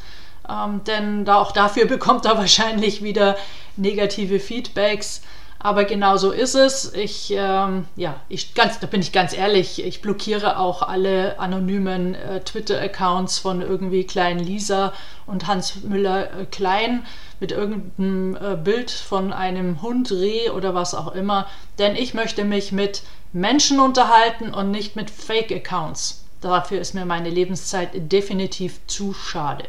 ähm, 0.50 0.84
denn 0.86 1.24
da, 1.24 1.36
auch 1.36 1.52
dafür 1.52 1.86
bekommt 1.96 2.26
er 2.26 2.36
wahrscheinlich 2.40 3.04
wieder 3.04 3.38
negative 3.78 4.40
Feedbacks. 4.40 5.22
Aber 5.62 5.84
genau 5.84 6.16
so 6.16 6.32
ist 6.32 6.56
es. 6.56 6.94
Ich, 6.94 7.34
ähm, 7.36 7.86
ja, 7.98 8.22
ich 8.30 8.54
ganz, 8.54 8.80
da 8.80 8.88
bin 8.88 9.02
ich 9.02 9.12
ganz 9.12 9.34
ehrlich, 9.34 9.84
ich 9.84 10.02
blockiere 10.02 10.58
auch 10.58 10.82
alle 10.82 11.38
anonymen 11.38 12.16
äh, 12.16 12.40
Twitter-Accounts 12.40 13.40
von 13.40 13.62
irgendwie 13.62 14.06
Klein 14.06 14.40
Lisa 14.40 14.94
und 15.26 15.48
Hans 15.48 15.84
Müller 15.84 16.28
äh, 16.32 16.46
Klein 16.46 17.06
mit 17.42 17.52
irgendeinem 17.52 18.38
äh, 18.38 18.56
Bild 18.56 18.90
von 18.90 19.34
einem 19.34 19.82
Hund, 19.82 20.12
Reh 20.14 20.50
oder 20.50 20.74
was 20.76 20.96
auch 20.96 21.14
immer. 21.14 21.46
Denn 21.78 21.98
ich 21.98 22.14
möchte 22.14 22.46
mich 22.46 22.72
mit 22.72 23.04
Menschen 23.34 23.82
unterhalten 23.82 24.54
und 24.54 24.72
nicht 24.72 24.96
mit 24.96 25.12
Fake-Accounts. 25.12 26.24
Dafür 26.40 26.80
ist 26.80 26.96
mir 26.96 27.04
meine 27.04 27.30
Lebenszeit 27.30 27.90
definitiv 27.94 28.80
zu 28.88 29.14
schade. 29.14 29.66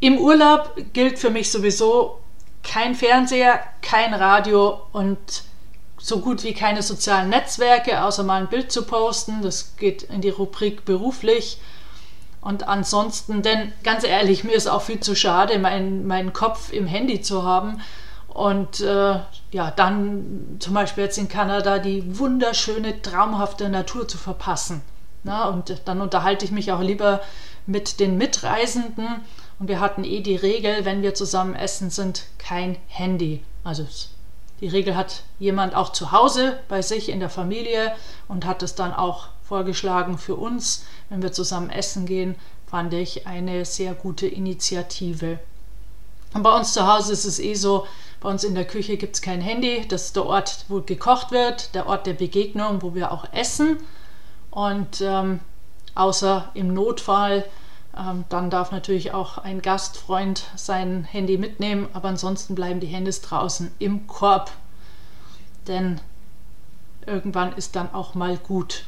Im 0.00 0.18
Urlaub 0.18 0.74
gilt 0.92 1.18
für 1.18 1.30
mich 1.30 1.50
sowieso 1.50 2.20
kein 2.68 2.94
Fernseher, 2.94 3.60
kein 3.80 4.14
Radio 4.14 4.80
und 4.92 5.18
so 5.96 6.20
gut 6.20 6.44
wie 6.44 6.52
keine 6.52 6.82
sozialen 6.82 7.30
Netzwerke, 7.30 8.02
außer 8.02 8.22
mal 8.22 8.40
ein 8.40 8.48
Bild 8.48 8.70
zu 8.70 8.84
posten. 8.84 9.42
Das 9.42 9.76
geht 9.76 10.04
in 10.04 10.20
die 10.20 10.28
Rubrik 10.28 10.84
beruflich. 10.84 11.60
Und 12.40 12.68
ansonsten, 12.68 13.42
denn 13.42 13.72
ganz 13.82 14.04
ehrlich, 14.04 14.44
mir 14.44 14.52
ist 14.54 14.68
auch 14.68 14.82
viel 14.82 15.00
zu 15.00 15.16
schade, 15.16 15.58
meinen 15.58 16.06
mein 16.06 16.32
Kopf 16.32 16.72
im 16.72 16.86
Handy 16.86 17.20
zu 17.20 17.42
haben. 17.42 17.80
Und 18.28 18.80
äh, 18.80 19.18
ja, 19.50 19.70
dann 19.74 20.56
zum 20.60 20.74
Beispiel 20.74 21.04
jetzt 21.04 21.18
in 21.18 21.28
Kanada 21.28 21.78
die 21.78 22.18
wunderschöne, 22.18 23.02
traumhafte 23.02 23.68
Natur 23.68 24.06
zu 24.06 24.18
verpassen. 24.18 24.82
Na, 25.24 25.48
und 25.48 25.82
dann 25.86 26.00
unterhalte 26.00 26.44
ich 26.44 26.52
mich 26.52 26.70
auch 26.70 26.80
lieber 26.80 27.20
mit 27.66 27.98
den 27.98 28.16
Mitreisenden 28.16 29.22
und 29.58 29.68
wir 29.68 29.80
hatten 29.80 30.04
eh 30.04 30.20
die 30.20 30.36
Regel, 30.36 30.84
wenn 30.84 31.02
wir 31.02 31.14
zusammen 31.14 31.54
essen 31.54 31.90
sind, 31.90 32.24
kein 32.38 32.76
Handy. 32.86 33.42
Also 33.64 33.86
die 34.60 34.68
Regel 34.68 34.96
hat 34.96 35.22
jemand 35.38 35.74
auch 35.74 35.92
zu 35.92 36.12
Hause 36.12 36.58
bei 36.68 36.82
sich 36.82 37.08
in 37.08 37.20
der 37.20 37.30
Familie 37.30 37.92
und 38.28 38.46
hat 38.46 38.62
es 38.62 38.74
dann 38.74 38.92
auch 38.92 39.28
vorgeschlagen 39.42 40.18
für 40.18 40.34
uns, 40.34 40.84
wenn 41.08 41.22
wir 41.22 41.32
zusammen 41.32 41.70
essen 41.70 42.06
gehen, 42.06 42.34
fand 42.66 42.92
ich 42.92 43.26
eine 43.26 43.64
sehr 43.64 43.94
gute 43.94 44.26
Initiative. 44.26 45.38
Und 46.34 46.42
bei 46.42 46.54
uns 46.54 46.74
zu 46.74 46.86
Hause 46.86 47.12
ist 47.12 47.24
es 47.24 47.38
eh 47.38 47.54
so, 47.54 47.86
bei 48.20 48.28
uns 48.28 48.44
in 48.44 48.54
der 48.54 48.66
Küche 48.66 48.96
gibt 48.96 49.14
es 49.14 49.22
kein 49.22 49.40
Handy. 49.40 49.86
Das 49.88 50.06
ist 50.06 50.16
der 50.16 50.26
Ort, 50.26 50.66
wo 50.68 50.82
gekocht 50.82 51.30
wird, 51.30 51.74
der 51.74 51.86
Ort 51.86 52.06
der 52.06 52.14
Begegnung, 52.14 52.82
wo 52.82 52.94
wir 52.94 53.12
auch 53.12 53.32
essen. 53.32 53.78
Und 54.50 55.00
ähm, 55.00 55.40
außer 55.94 56.50
im 56.54 56.74
Notfall 56.74 57.44
dann 58.28 58.50
darf 58.50 58.70
natürlich 58.70 59.12
auch 59.12 59.38
ein 59.38 59.60
Gastfreund 59.60 60.44
sein 60.54 61.04
Handy 61.04 61.36
mitnehmen, 61.36 61.88
aber 61.92 62.08
ansonsten 62.08 62.54
bleiben 62.54 62.80
die 62.80 62.86
Handys 62.86 63.22
draußen 63.22 63.72
im 63.78 64.06
Korb. 64.06 64.52
Denn 65.66 66.00
irgendwann 67.06 67.52
ist 67.54 67.74
dann 67.74 67.92
auch 67.92 68.14
mal 68.14 68.36
gut. 68.36 68.84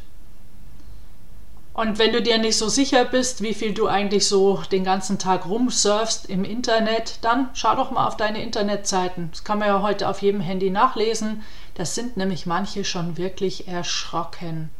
Und 1.73 1.99
wenn 1.99 2.13
du 2.13 2.21
dir 2.21 2.39
nicht 2.39 2.59
so 2.59 2.69
sicher 2.69 3.05
bist, 3.05 3.43
wie 3.43 3.55
viel 3.55 3.73
du 3.73 3.87
eigentlich 3.87 4.29
so 4.29 4.63
den 4.71 4.85
ganzen 4.85 5.19
Tag 5.19 5.47
rumsurfst 5.47 6.27
im 6.27 6.45
Internet, 6.45 7.19
dann 7.23 7.49
schau 7.55 7.75
doch 7.75 7.91
mal 7.91 8.07
auf 8.07 8.17
deine 8.17 8.43
Internetseiten. 8.43 9.31
Das 9.31 9.45
kann 9.45 9.59
man 9.59 9.69
ja 9.69 9.83
heute 9.83 10.09
auf 10.09 10.21
jedem 10.21 10.41
Handy 10.41 10.71
nachlesen. 10.71 11.43
Das 11.75 11.95
sind 11.95 12.17
nämlich 12.17 12.47
manche 12.47 12.85
schon 12.85 13.17
wirklich 13.17 13.67
erschrocken. 13.67 14.71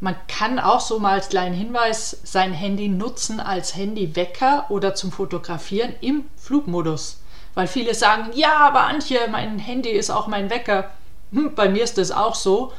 Man 0.00 0.16
kann 0.28 0.58
auch 0.58 0.80
so 0.80 0.98
mal 0.98 1.14
als 1.14 1.28
kleinen 1.28 1.54
Hinweis 1.54 2.18
sein 2.24 2.52
Handy 2.52 2.88
nutzen 2.88 3.40
als 3.40 3.74
Handywecker 3.76 4.66
oder 4.68 4.94
zum 4.94 5.12
Fotografieren 5.12 5.94
im 6.00 6.24
Flugmodus. 6.36 7.20
Weil 7.54 7.68
viele 7.68 7.94
sagen, 7.94 8.30
ja, 8.34 8.56
aber 8.58 8.82
Antje, 8.82 9.20
mein 9.30 9.58
Handy 9.58 9.90
ist 9.90 10.10
auch 10.10 10.26
mein 10.26 10.50
Wecker. 10.50 10.90
Hm, 11.32 11.54
bei 11.54 11.68
mir 11.68 11.84
ist 11.84 11.98
das 11.98 12.10
auch 12.10 12.34
so. 12.34 12.72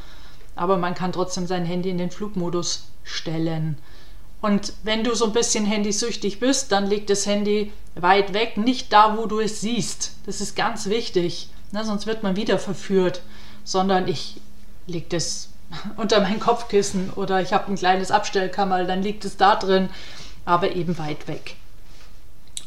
Aber 0.55 0.77
man 0.77 0.95
kann 0.95 1.11
trotzdem 1.11 1.47
sein 1.47 1.65
Handy 1.65 1.89
in 1.89 1.97
den 1.97 2.11
Flugmodus 2.11 2.87
stellen. 3.03 3.77
Und 4.41 4.73
wenn 4.83 5.03
du 5.03 5.15
so 5.15 5.25
ein 5.25 5.33
bisschen 5.33 5.65
handysüchtig 5.65 6.39
bist, 6.39 6.71
dann 6.71 6.85
leg 6.85 7.07
das 7.07 7.25
Handy 7.25 7.71
weit 7.95 8.33
weg, 8.33 8.57
nicht 8.57 8.93
da, 8.93 9.17
wo 9.17 9.25
du 9.25 9.39
es 9.39 9.61
siehst. 9.61 10.11
Das 10.25 10.41
ist 10.41 10.55
ganz 10.55 10.87
wichtig. 10.87 11.49
Ne, 11.71 11.83
sonst 11.83 12.05
wird 12.05 12.23
man 12.23 12.35
wieder 12.35 12.59
verführt. 12.59 13.21
Sondern 13.63 14.07
ich 14.07 14.39
leg 14.85 15.09
das 15.09 15.49
unter 15.97 16.21
mein 16.21 16.39
Kopfkissen 16.39 17.11
oder 17.11 17.41
ich 17.41 17.53
habe 17.53 17.67
ein 17.67 17.75
kleines 17.75 18.11
Abstellkammer, 18.11 18.83
dann 18.85 19.01
liegt 19.01 19.25
es 19.25 19.37
da 19.37 19.55
drin, 19.55 19.89
aber 20.45 20.75
eben 20.75 20.97
weit 20.97 21.27
weg. 21.27 21.55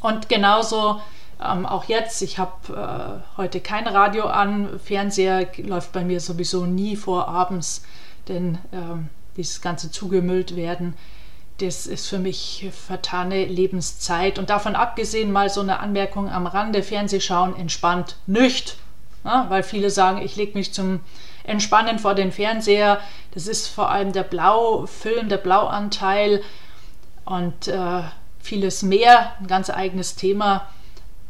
Und 0.01 0.29
genauso 0.29 1.01
ähm, 1.45 1.67
auch 1.67 1.85
jetzt, 1.85 2.21
ich 2.23 2.39
habe 2.39 3.23
äh, 3.37 3.37
heute 3.37 3.61
kein 3.61 3.87
Radio 3.87 4.27
an, 4.27 4.81
Fernseher 4.83 5.47
läuft 5.59 5.93
bei 5.93 6.05
mir 6.05 6.21
sowieso 6.21 6.67
nie 6.67 6.97
vor 6.97 7.29
abends, 7.29 7.83
denn 8.27 8.59
ähm, 8.73 9.09
dieses 9.37 9.61
ganze 9.61 9.91
zugemüllt 9.91 10.57
werden, 10.57 10.95
das 11.59 11.87
ist 11.87 12.09
für 12.09 12.19
mich 12.19 12.69
vertane 12.73 13.45
Lebenszeit. 13.45 14.39
Und 14.39 14.51
davon 14.51 14.77
abgesehen 14.77 15.33
mal 15.33 15.49
so 15.49 15.61
eine 15.61 15.81
Anmerkung 15.81 16.29
am 16.31 16.47
Rande, 16.47 16.83
Fernsehschauen 16.83 17.57
entspannt 17.57 18.17
nicht, 18.27 18.77
ja, 19.25 19.47
weil 19.49 19.63
viele 19.63 19.91
sagen, 19.91 20.23
ich 20.23 20.37
lege 20.37 20.57
mich 20.57 20.73
zum 20.73 21.01
Entspannen 21.49 21.99
vor 21.99 22.15
den 22.15 22.31
Fernseher. 22.31 23.01
Das 23.33 23.47
ist 23.47 23.69
vor 23.69 23.91
allem 23.91 24.13
der 24.13 24.23
Blaufilm, 24.23 25.29
der 25.29 25.39
Blauanteil 25.39 26.43
und 27.25 27.69
äh, 27.69 28.03
vieles 28.41 28.83
mehr, 28.83 29.33
ein 29.41 29.47
ganz 29.47 29.71
eigenes 29.71 30.15
Thema. 30.15 30.69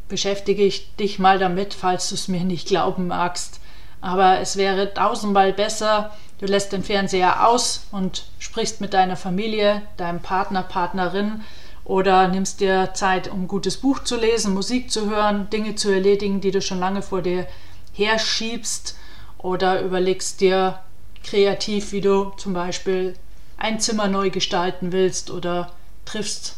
Beschäftige 0.09 0.63
ich 0.63 0.95
dich 0.97 1.19
mal 1.19 1.39
damit, 1.39 1.75
falls 1.75 2.09
du 2.09 2.15
es 2.15 2.29
mir 2.29 2.45
nicht 2.45 2.69
glauben 2.69 3.09
magst. 3.09 3.61
Aber 4.01 4.39
es 4.39 4.57
wäre 4.57 4.95
tausendmal 4.95 5.53
besser, 5.53 6.15
du 6.39 6.47
lässt 6.47 6.73
den 6.73 6.85
Fernseher 6.85 7.49
aus 7.49 7.87
und 7.91 8.27
sprichst 8.39 8.81
mit 8.81 8.95
deiner 8.95 9.17
Familie, 9.17 9.83
deinem 9.97 10.21
Partner, 10.21 10.63
Partnerin 10.63 11.43
oder 11.85 12.29
nimmst 12.29 12.61
dir 12.61 12.95
Zeit, 12.95 13.29
um 13.29 13.43
ein 13.43 13.49
gutes 13.49 13.79
Buch 13.79 14.05
zu 14.05 14.17
lesen, 14.17 14.55
Musik 14.55 14.91
zu 14.91 15.11
hören, 15.11 15.51
Dinge 15.51 15.75
zu 15.75 15.91
erledigen, 15.91 16.41
die 16.41 16.53
du 16.53 16.63
schon 16.63 16.79
lange 16.79 17.03
vor 17.03 17.23
dir 17.23 17.47
herschiebst 17.93 18.98
oder 19.39 19.81
überlegst 19.81 20.41
dir 20.41 20.81
kreativ, 21.23 21.93
wie 21.93 22.01
du 22.01 22.31
zum 22.37 22.53
Beispiel 22.53 23.15
ein 23.57 23.81
Zimmer 23.81 24.09
neu 24.09 24.31
gestalten 24.31 24.93
willst 24.93 25.31
oder 25.31 25.73
triffst 26.05 26.57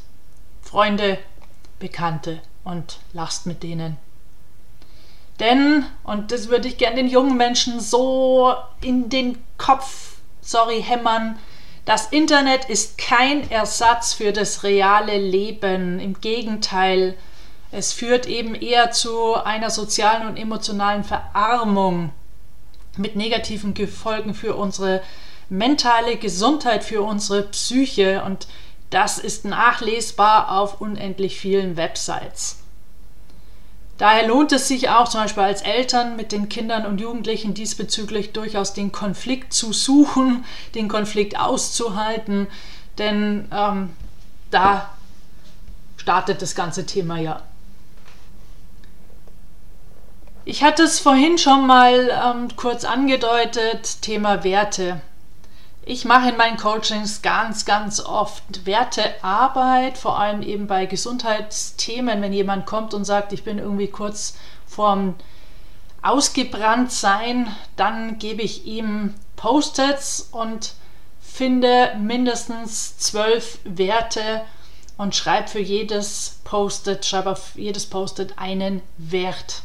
Freunde, 0.63 1.19
Bekannte 1.79 2.41
und 2.63 2.99
lachst 3.13 3.47
mit 3.47 3.63
denen. 3.63 3.97
Denn, 5.41 5.87
und 6.05 6.33
das 6.33 6.49
würde 6.49 6.69
ich 6.69 6.77
gerne 6.77 6.97
den 6.97 7.09
jungen 7.09 7.37
Menschen 7.37 7.81
so 7.81 8.55
in 8.83 9.09
den 9.09 9.39
Kopf, 9.57 10.17
sorry, 10.43 10.83
hämmern, 10.83 11.39
das 11.87 12.09
Internet 12.09 12.67
ist 12.67 12.99
kein 12.99 13.51
Ersatz 13.51 14.13
für 14.13 14.33
das 14.33 14.63
reale 14.63 15.17
Leben. 15.17 15.99
Im 15.99 16.21
Gegenteil, 16.21 17.17
es 17.73 17.95
führt 17.95 18.27
eben 18.27 18.55
eher 18.55 18.91
zu 18.91 19.35
einer 19.35 19.71
sozialen 19.71 20.29
und 20.29 20.37
emotionalen 20.37 21.03
Verarmung 21.03 22.13
mit 23.01 23.17
negativen 23.17 23.75
Folgen 23.89 24.35
für 24.35 24.55
unsere 24.55 25.03
mentale 25.49 26.17
Gesundheit, 26.17 26.85
für 26.85 27.03
unsere 27.03 27.43
Psyche. 27.43 28.23
Und 28.25 28.47
das 28.91 29.19
ist 29.19 29.45
nachlesbar 29.45 30.51
auf 30.51 30.81
unendlich 30.81 31.39
vielen 31.39 31.77
Websites. 31.77 32.61
Daher 33.99 34.27
lohnt 34.27 34.51
es 34.53 34.67
sich 34.67 34.89
auch 34.89 35.09
zum 35.09 35.21
Beispiel 35.21 35.43
als 35.43 35.61
Eltern 35.61 36.17
mit 36.17 36.33
den 36.33 36.49
Kindern 36.49 36.87
und 36.87 37.03
Jugendlichen 37.03 37.53
diesbezüglich 37.53 38.33
durchaus 38.33 38.73
den 38.73 38.93
Konflikt 38.93 39.53
zu 39.53 39.75
suchen, 39.75 40.47
den 40.75 40.89
Konflikt 40.89 41.39
auszuhalten, 41.39 42.47
denn 42.97 43.47
ähm, 43.53 43.91
da 44.51 44.89
startet 45.99 46.41
das 46.41 46.55
ganze 46.55 46.87
Thema 46.87 47.19
ja. 47.19 47.43
Ich 50.51 50.65
hatte 50.65 50.83
es 50.83 50.99
vorhin 50.99 51.39
schon 51.39 51.69
mal 51.69 52.11
ähm, 52.11 52.49
kurz 52.57 52.85
angedeutet, 52.85 54.03
Thema 54.03 54.43
Werte. 54.43 55.01
Ich 55.87 56.05
mache 56.05 56.31
in 56.31 56.37
meinen 56.37 56.57
Coachings 56.57 57.23
ganz, 57.23 57.67
ganz 57.67 58.01
oft 58.01 58.67
Wertearbeit, 58.67 59.97
vor 59.97 60.19
allem 60.19 60.43
eben 60.43 60.67
bei 60.67 60.87
Gesundheitsthemen, 60.87 62.21
wenn 62.21 62.33
jemand 62.33 62.67
kommt 62.67 62.95
und 62.95 63.05
sagt, 63.05 63.33
ich 63.33 63.45
bin 63.45 63.59
irgendwie 63.59 63.87
kurz 63.87 64.37
vorm 64.67 65.15
ausgebrannt 66.03 66.91
sein, 66.91 67.55
dann 67.77 68.19
gebe 68.19 68.43
ich 68.43 68.67
ihm 68.67 69.15
Post-its 69.37 70.31
und 70.33 70.73
finde 71.21 71.95
mindestens 71.97 72.99
zwölf 72.99 73.61
Werte 73.63 74.43
und 74.97 75.15
schreibe 75.15 75.47
für 75.47 75.61
jedes 75.61 76.41
Post-it, 76.43 77.07
schreibe 77.07 77.31
auf 77.31 77.53
jedes 77.55 77.87
Post-it 77.87 78.37
einen 78.37 78.83
Wert. 78.99 79.63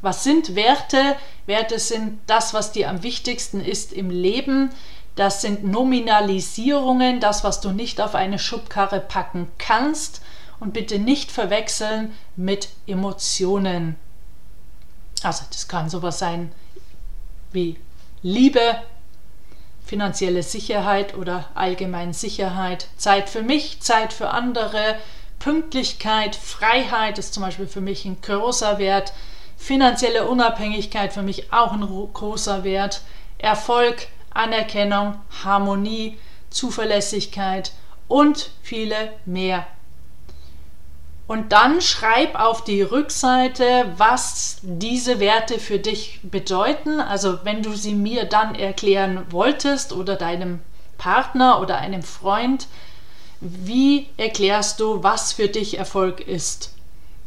Was 0.00 0.24
sind 0.24 0.54
Werte? 0.54 1.16
Werte 1.46 1.78
sind 1.78 2.20
das, 2.26 2.54
was 2.54 2.72
dir 2.72 2.90
am 2.90 3.02
wichtigsten 3.02 3.60
ist 3.60 3.92
im 3.92 4.10
Leben. 4.10 4.70
Das 5.14 5.40
sind 5.40 5.64
Nominalisierungen, 5.64 7.20
das, 7.20 7.44
was 7.44 7.60
du 7.60 7.70
nicht 7.70 8.00
auf 8.00 8.14
eine 8.14 8.38
Schubkarre 8.38 9.00
packen 9.00 9.48
kannst. 9.58 10.20
Und 10.60 10.72
bitte 10.72 10.98
nicht 10.98 11.30
verwechseln 11.30 12.14
mit 12.34 12.70
Emotionen. 12.86 13.96
Also 15.22 15.44
das 15.50 15.68
kann 15.68 15.90
sowas 15.90 16.18
sein 16.18 16.52
wie 17.52 17.78
Liebe, 18.22 18.82
finanzielle 19.84 20.42
Sicherheit 20.42 21.14
oder 21.14 21.48
allgemein 21.54 22.12
Sicherheit, 22.12 22.88
Zeit 22.96 23.28
für 23.28 23.42
mich, 23.42 23.80
Zeit 23.80 24.12
für 24.12 24.30
andere, 24.30 24.96
Pünktlichkeit, 25.38 26.34
Freiheit 26.34 27.18
ist 27.18 27.34
zum 27.34 27.42
Beispiel 27.42 27.68
für 27.68 27.80
mich 27.80 28.04
ein 28.04 28.20
großer 28.20 28.78
Wert, 28.78 29.12
finanzielle 29.56 30.26
Unabhängigkeit 30.26 31.12
für 31.12 31.22
mich 31.22 31.52
auch 31.52 31.72
ein 31.72 31.80
großer 32.12 32.64
Wert, 32.64 33.02
Erfolg, 33.38 34.08
Anerkennung, 34.32 35.16
Harmonie, 35.44 36.18
Zuverlässigkeit 36.50 37.72
und 38.08 38.50
viele 38.62 39.12
mehr. 39.24 39.66
Und 41.26 41.50
dann 41.50 41.80
schreib 41.80 42.38
auf 42.38 42.62
die 42.62 42.82
Rückseite, 42.82 43.92
was 43.96 44.58
diese 44.62 45.18
Werte 45.18 45.58
für 45.58 45.80
dich 45.80 46.20
bedeuten. 46.22 47.00
Also 47.00 47.40
wenn 47.42 47.62
du 47.62 47.74
sie 47.74 47.94
mir 47.94 48.26
dann 48.26 48.54
erklären 48.54 49.26
wolltest 49.30 49.92
oder 49.92 50.14
deinem 50.14 50.60
Partner 50.98 51.60
oder 51.60 51.78
einem 51.78 52.04
Freund, 52.04 52.68
wie 53.40 54.08
erklärst 54.16 54.78
du, 54.78 55.02
was 55.02 55.32
für 55.32 55.48
dich 55.48 55.78
Erfolg 55.78 56.20
ist? 56.20 56.75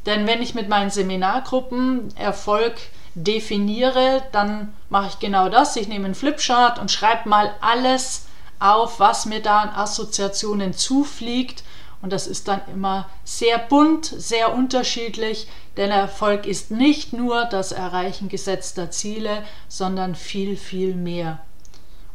Denn 0.10 0.26
wenn 0.26 0.42
ich 0.42 0.56
mit 0.56 0.70
meinen 0.70 0.90
Seminargruppen 0.90 2.10
Erfolg 2.18 2.74
definiere, 3.14 4.24
dann 4.32 4.74
mache 4.90 5.10
ich 5.10 5.20
genau 5.20 5.50
das. 5.50 5.76
Ich 5.76 5.88
nehme 5.88 6.06
einen 6.06 6.16
Flipchart 6.16 6.80
und 6.80 6.90
schreibe 6.90 7.30
mal 7.30 7.54
alles 7.62 8.26
auf, 8.58 9.00
was 9.00 9.28
mir 9.28 9.40
da 9.40 9.60
an 9.60 9.70
Assoziationen 9.70 10.74
zufliegt. 10.74 11.64
Und 12.02 12.12
das 12.12 12.26
ist 12.26 12.48
dann 12.48 12.62
immer 12.74 13.08
sehr 13.24 13.60
bunt, 13.60 14.08
sehr 14.08 14.56
unterschiedlich, 14.56 15.48
denn 15.78 15.92
Erfolg 15.92 16.48
ist 16.48 16.72
nicht 16.72 17.14
nur 17.14 17.46
das 17.46 17.72
Erreichen 17.72 18.30
gesetzter 18.30 18.90
Ziele, 18.90 19.44
sondern 19.68 20.16
viel, 20.16 20.58
viel 20.58 20.96
mehr. 20.96 21.38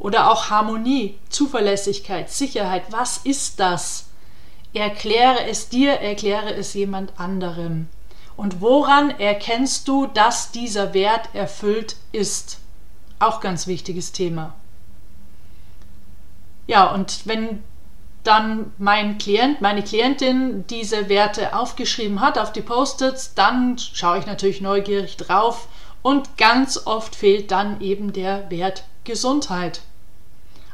Oder 0.01 0.33
auch 0.33 0.51
Harmonie, 0.51 1.17
Zuverlässigkeit, 1.29 2.29
Sicherheit. 2.29 2.83
Was 2.91 3.19
ist 3.19 3.61
das? 3.61 4.07
Erkläre 4.75 5.47
es 5.49 5.69
dir, 5.69 5.93
erkläre 5.93 6.53
es 6.53 6.75
jemand 6.75 7.13
anderem. 7.19 7.89
Und 8.37 8.61
woran 8.61 9.11
erkennst 9.21 9.87
du, 9.87 10.07
dass 10.07 10.51
dieser 10.51 10.93
Wert 10.93 11.29
erfüllt 11.33 11.97
ist? 12.11 12.59
Auch 13.21 13.41
ganz 13.41 13.69
wichtiges 13.69 14.11
Thema. 14.11 14.53
Ja, 16.67 16.93
und 16.93 17.21
wenn 17.25 17.63
dann 18.25 18.73
mein 18.79 19.19
Klient, 19.19 19.61
meine 19.61 19.83
Klientin 19.83 20.67
diese 20.69 21.09
Werte 21.09 21.55
aufgeschrieben 21.57 22.21
hat 22.21 22.39
auf 22.39 22.53
die 22.53 22.63
Post-its, 22.63 23.35
dann 23.35 23.79
schaue 23.79 24.19
ich 24.19 24.27
natürlich 24.27 24.61
neugierig 24.61 25.17
drauf 25.19 25.69
und 26.03 26.37
ganz 26.37 26.87
oft 26.87 27.15
fehlt 27.15 27.51
dann 27.51 27.81
eben 27.81 28.13
der 28.13 28.51
Wert 28.51 28.85
Gesundheit. 29.05 29.83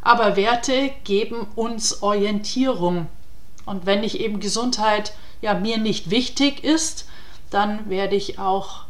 Aber 0.00 0.36
Werte 0.36 0.92
geben 1.04 1.46
uns 1.56 2.02
Orientierung. 2.02 3.08
Und 3.70 3.86
wenn 3.86 4.02
ich 4.02 4.18
eben 4.18 4.40
Gesundheit 4.40 5.12
ja 5.42 5.54
mir 5.54 5.78
nicht 5.78 6.10
wichtig 6.10 6.64
ist, 6.64 7.06
dann 7.50 7.88
werde 7.88 8.16
ich 8.16 8.40
auch 8.40 8.80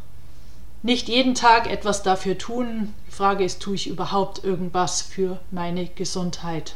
nicht 0.81 1.07
jeden 1.07 1.35
Tag 1.35 1.69
etwas 1.69 2.01
dafür 2.01 2.35
tun. 2.39 2.91
Die 3.07 3.11
Frage 3.11 3.43
ist, 3.43 3.61
tue 3.61 3.75
ich 3.75 3.85
überhaupt 3.85 4.43
irgendwas 4.43 5.03
für 5.03 5.39
meine 5.51 5.85
Gesundheit? 5.85 6.73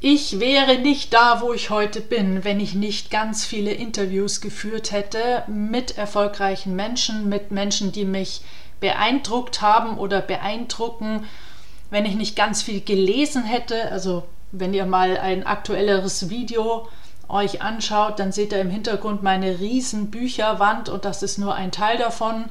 Ich 0.00 0.40
wäre 0.40 0.78
nicht 0.78 1.12
da, 1.12 1.42
wo 1.42 1.52
ich 1.52 1.68
heute 1.68 2.00
bin, 2.00 2.42
wenn 2.42 2.58
ich 2.58 2.72
nicht 2.72 3.10
ganz 3.10 3.44
viele 3.44 3.72
Interviews 3.72 4.40
geführt 4.40 4.92
hätte 4.92 5.44
mit 5.46 5.98
erfolgreichen 5.98 6.74
Menschen, 6.74 7.28
mit 7.28 7.50
Menschen, 7.50 7.92
die 7.92 8.06
mich 8.06 8.40
beeindruckt 8.80 9.60
haben 9.60 9.98
oder 9.98 10.22
beeindrucken, 10.22 11.26
wenn 11.90 12.06
ich 12.06 12.14
nicht 12.14 12.36
ganz 12.36 12.62
viel 12.62 12.80
gelesen 12.80 13.44
hätte, 13.44 13.90
also 13.90 14.24
wenn 14.52 14.74
ihr 14.74 14.86
mal 14.86 15.18
ein 15.18 15.46
aktuelleres 15.46 16.30
Video 16.30 16.88
euch 17.28 17.62
anschaut, 17.62 18.18
dann 18.18 18.32
seht 18.32 18.52
ihr 18.52 18.60
im 18.60 18.70
Hintergrund 18.70 19.22
meine 19.22 19.60
riesen 19.60 20.10
Bücherwand 20.10 20.88
und 20.88 21.04
das 21.04 21.22
ist 21.22 21.38
nur 21.38 21.54
ein 21.54 21.72
Teil 21.72 21.98
davon. 21.98 22.46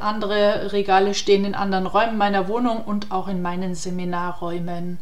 Andere 0.00 0.72
Regale 0.72 1.14
stehen 1.14 1.46
in 1.46 1.54
anderen 1.54 1.86
Räumen 1.86 2.18
meiner 2.18 2.48
Wohnung 2.48 2.84
und 2.84 3.10
auch 3.10 3.28
in 3.28 3.40
meinen 3.40 3.74
Seminarräumen. 3.74 4.98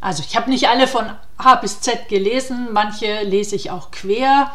Also 0.00 0.22
ich 0.26 0.36
habe 0.36 0.50
nicht 0.50 0.68
alle 0.68 0.86
von 0.88 1.04
A 1.36 1.56
bis 1.56 1.80
Z 1.80 2.08
gelesen, 2.08 2.68
manche 2.72 3.22
lese 3.22 3.54
ich 3.54 3.70
auch 3.70 3.90
quer, 3.90 4.50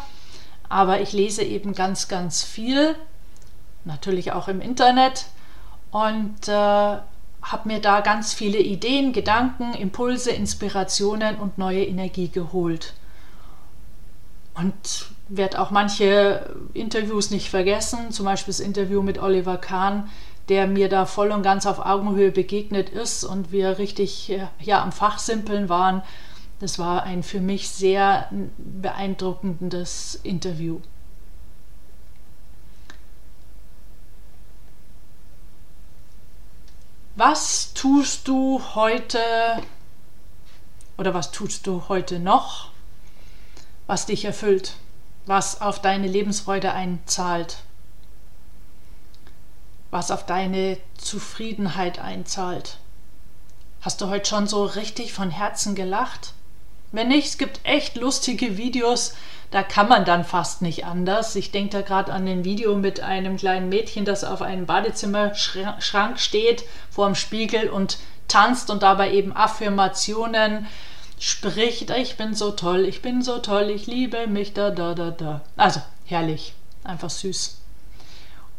aber 0.68 1.00
ich 1.00 1.12
lese 1.12 1.42
eben 1.42 1.74
ganz, 1.74 2.08
ganz 2.08 2.42
viel, 2.42 2.96
natürlich 3.84 4.32
auch 4.32 4.48
im 4.48 4.60
Internet 4.60 5.26
und 5.90 6.48
äh, 6.48 6.98
habe 7.42 7.68
mir 7.68 7.80
da 7.80 8.00
ganz 8.00 8.34
viele 8.34 8.58
Ideen, 8.58 9.12
Gedanken, 9.12 9.74
Impulse, 9.74 10.30
Inspirationen 10.30 11.36
und 11.36 11.58
neue 11.58 11.84
Energie 11.84 12.28
geholt. 12.28 12.94
Und 14.54 15.06
werde 15.28 15.60
auch 15.60 15.70
manche 15.70 16.56
Interviews 16.74 17.30
nicht 17.30 17.48
vergessen, 17.48 18.10
zum 18.10 18.24
Beispiel 18.24 18.52
das 18.52 18.60
Interview 18.60 19.02
mit 19.02 19.22
Oliver 19.22 19.56
Kahn, 19.56 20.10
der 20.48 20.66
mir 20.66 20.88
da 20.88 21.06
voll 21.06 21.30
und 21.30 21.42
ganz 21.42 21.66
auf 21.66 21.78
Augenhöhe 21.78 22.32
begegnet 22.32 22.88
ist 22.88 23.24
und 23.24 23.52
wir 23.52 23.78
richtig 23.78 24.32
ja, 24.60 24.82
am 24.82 24.92
Fachsimpeln 24.92 25.68
waren. 25.68 26.02
Das 26.60 26.78
war 26.78 27.04
ein 27.04 27.22
für 27.22 27.40
mich 27.40 27.68
sehr 27.68 28.28
beeindruckendes 28.56 30.18
Interview. 30.22 30.80
Was 37.18 37.74
tust 37.74 38.28
du 38.28 38.62
heute 38.76 39.18
oder 40.98 41.14
was 41.14 41.32
tust 41.32 41.66
du 41.66 41.88
heute 41.88 42.20
noch, 42.20 42.70
was 43.88 44.06
dich 44.06 44.24
erfüllt, 44.24 44.74
was 45.26 45.60
auf 45.60 45.82
deine 45.82 46.06
Lebensfreude 46.06 46.72
einzahlt, 46.72 47.64
was 49.90 50.12
auf 50.12 50.26
deine 50.26 50.78
Zufriedenheit 50.96 51.98
einzahlt? 51.98 52.78
Hast 53.80 54.00
du 54.00 54.10
heute 54.10 54.28
schon 54.28 54.46
so 54.46 54.64
richtig 54.64 55.12
von 55.12 55.32
Herzen 55.32 55.74
gelacht? 55.74 56.34
Wenn 56.92 57.08
nicht, 57.08 57.26
es 57.26 57.36
gibt 57.36 57.58
echt 57.64 57.96
lustige 57.96 58.56
Videos, 58.56 59.14
da 59.50 59.62
kann 59.62 59.88
man 59.88 60.04
dann 60.04 60.24
fast 60.24 60.60
nicht 60.62 60.84
anders. 60.84 61.34
Ich 61.34 61.50
denke 61.50 61.70
da 61.70 61.80
gerade 61.82 62.12
an 62.12 62.26
ein 62.28 62.44
Video 62.44 62.76
mit 62.76 63.00
einem 63.00 63.36
kleinen 63.36 63.68
Mädchen, 63.68 64.04
das 64.04 64.24
auf 64.24 64.42
einem 64.42 64.66
Badezimmerschrank 64.66 66.18
steht 66.18 66.64
vor 66.90 67.06
dem 67.06 67.14
Spiegel 67.14 67.70
und 67.70 67.98
tanzt 68.28 68.70
und 68.70 68.82
dabei 68.82 69.12
eben 69.12 69.34
Affirmationen 69.34 70.66
spricht. 71.18 71.90
Ich 71.90 72.16
bin 72.16 72.34
so 72.34 72.50
toll, 72.50 72.84
ich 72.84 73.00
bin 73.00 73.22
so 73.22 73.38
toll, 73.38 73.70
ich 73.70 73.86
liebe 73.86 74.26
mich, 74.26 74.52
da, 74.52 74.70
da, 74.70 74.94
da, 74.94 75.10
da. 75.10 75.40
Also 75.56 75.80
herrlich, 76.04 76.52
einfach 76.84 77.10
süß. 77.10 77.58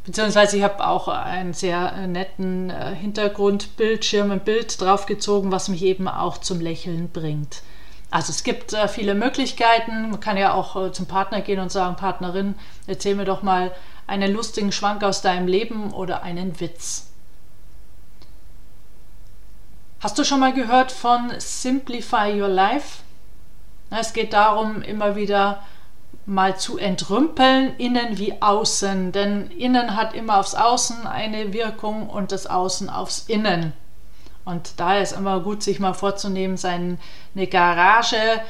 Beziehungsweise 0.05 0.57
ich 0.57 0.63
habe 0.63 0.87
auch 0.87 1.07
einen 1.07 1.53
sehr 1.53 1.93
äh, 1.93 2.07
netten 2.07 2.71
äh, 2.71 2.95
Hintergrundbildschirm, 2.95 4.31
ein 4.31 4.39
Bild 4.39 4.81
draufgezogen, 4.81 5.51
was 5.51 5.67
mich 5.67 5.83
eben 5.83 6.07
auch 6.07 6.39
zum 6.39 6.59
Lächeln 6.59 7.09
bringt. 7.09 7.61
Also 8.11 8.31
es 8.31 8.43
gibt 8.43 8.73
äh, 8.73 8.87
viele 8.87 9.13
Möglichkeiten. 9.13 10.11
Man 10.11 10.19
kann 10.19 10.37
ja 10.37 10.53
auch 10.53 10.75
äh, 10.75 10.91
zum 10.91 11.05
Partner 11.05 11.41
gehen 11.41 11.59
und 11.59 11.71
sagen, 11.71 11.95
Partnerin, 11.95 12.55
erzähl 12.87 13.15
mir 13.15 13.25
doch 13.25 13.43
mal 13.43 13.71
einen 14.07 14.33
lustigen 14.33 14.71
Schwank 14.71 15.03
aus 15.03 15.21
deinem 15.21 15.47
Leben 15.47 15.93
oder 15.93 16.23
einen 16.23 16.59
Witz. 16.59 17.07
Hast 19.99 20.17
du 20.17 20.23
schon 20.23 20.39
mal 20.39 20.53
gehört 20.53 20.91
von 20.91 21.31
Simplify 21.37 22.41
Your 22.41 22.47
Life? 22.47 23.03
Es 23.91 24.13
geht 24.13 24.33
darum, 24.33 24.81
immer 24.81 25.15
wieder 25.15 25.61
mal 26.25 26.57
zu 26.57 26.77
entrümpeln, 26.77 27.75
innen 27.77 28.17
wie 28.17 28.41
außen. 28.41 29.11
Denn 29.11 29.51
innen 29.51 29.95
hat 29.95 30.13
immer 30.13 30.39
aufs 30.39 30.55
Außen 30.55 31.05
eine 31.05 31.53
Wirkung 31.53 32.09
und 32.09 32.31
das 32.31 32.47
Außen 32.47 32.89
aufs 32.89 33.25
Innen. 33.27 33.73
Und 34.45 34.79
daher 34.79 35.01
ist 35.01 35.11
immer 35.11 35.39
gut, 35.41 35.63
sich 35.63 35.79
mal 35.79 35.93
vorzunehmen, 35.93 36.57
seine 36.57 36.97
Garage, 37.49 38.41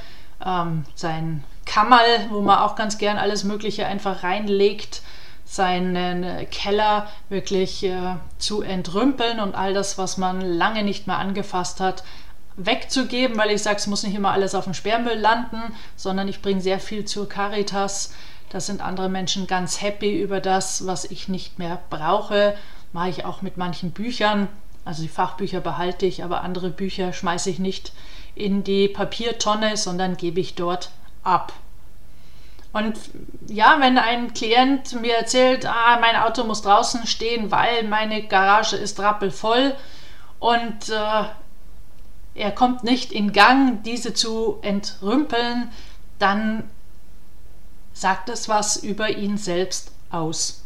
ähm, 0.46 0.86
sein 0.96 1.44
Kammerl, 1.66 2.28
wo 2.30 2.42
man 2.42 2.60
auch 2.60 2.76
ganz 2.76 2.98
gern 2.98 3.18
alles 3.18 3.44
Mögliche 3.44 3.86
einfach 3.86 4.24
reinlegt, 4.24 5.02
seinen 5.46 6.48
Keller 6.52 7.08
wirklich 7.30 7.84
äh, 7.84 8.16
zu 8.38 8.62
entrümpeln 8.62 9.40
und 9.40 9.56
all 9.56 9.74
das, 9.74 9.98
was 9.98 10.18
man 10.18 10.42
lange 10.42 10.84
nicht 10.84 11.08
mehr 11.08 11.18
angefasst 11.18 11.80
hat, 11.80 12.04
wegzugeben, 12.60 13.38
weil 13.38 13.52
ich 13.52 13.64
sage, 13.64 13.78
es 13.78 13.88
muss 13.88 14.04
nicht 14.04 14.16
immer 14.16 14.32
alles 14.32 14.54
auf 14.54 14.66
dem 14.66 14.74
Sperrmüll 14.74 15.18
landen, 15.18 15.62
sondern 15.96 16.28
ich 16.28 16.42
bringe 16.42 16.62
sehr 16.62 16.80
viel 16.80 17.06
zur 17.06 17.28
Caritas. 17.28 18.14
Da 18.50 18.60
sind 18.60 18.82
andere 18.82 19.10
Menschen 19.10 19.48
ganz 19.48 19.82
happy 19.82 20.22
über 20.22 20.40
das, 20.42 20.86
was 20.86 21.06
ich 21.06 21.30
nicht 21.30 21.60
mehr 21.60 21.80
brauche. 21.90 22.56
Mache 22.94 23.10
ich 23.10 23.26
auch 23.26 23.42
mit 23.42 23.58
manchen 23.58 23.92
Büchern. 23.92 24.48
Also 24.90 25.04
die 25.04 25.08
Fachbücher 25.08 25.62
behalte 25.62 26.08
ich, 26.08 26.24
aber 26.24 26.42
andere 26.42 26.72
Bücher 26.72 27.14
schmeiße 27.14 27.52
ich 27.52 27.60
nicht 27.60 27.94
in 28.34 28.64
die 28.64 28.88
Papiertonne, 28.88 29.78
sondern 29.78 30.18
gebe 30.18 30.40
ich 30.40 30.56
dort 30.56 30.90
ab. 31.24 31.54
Und 32.74 32.98
ja, 33.46 33.78
wenn 33.80 34.00
ein 34.00 34.34
Klient 34.34 35.00
mir 35.00 35.16
erzählt, 35.16 35.68
ah, 35.68 36.00
mein 36.02 36.16
Auto 36.16 36.44
muss 36.44 36.64
draußen 36.64 37.06
stehen, 37.06 37.52
weil 37.52 37.84
meine 37.84 38.26
Garage 38.26 38.78
ist 38.78 39.00
rappelvoll 39.00 39.76
und 40.40 40.90
äh, 40.90 41.26
er 42.34 42.52
kommt 42.52 42.84
nicht 42.84 43.12
in 43.12 43.32
Gang, 43.32 43.84
diese 43.84 44.16
zu 44.16 44.58
entrümpeln, 44.64 45.70
dann 46.18 46.68
sagt 47.94 48.30
es 48.30 48.50
was 48.50 48.78
über 48.78 49.10
ihn 49.10 49.38
selbst 49.38 49.92
aus. 50.10 50.64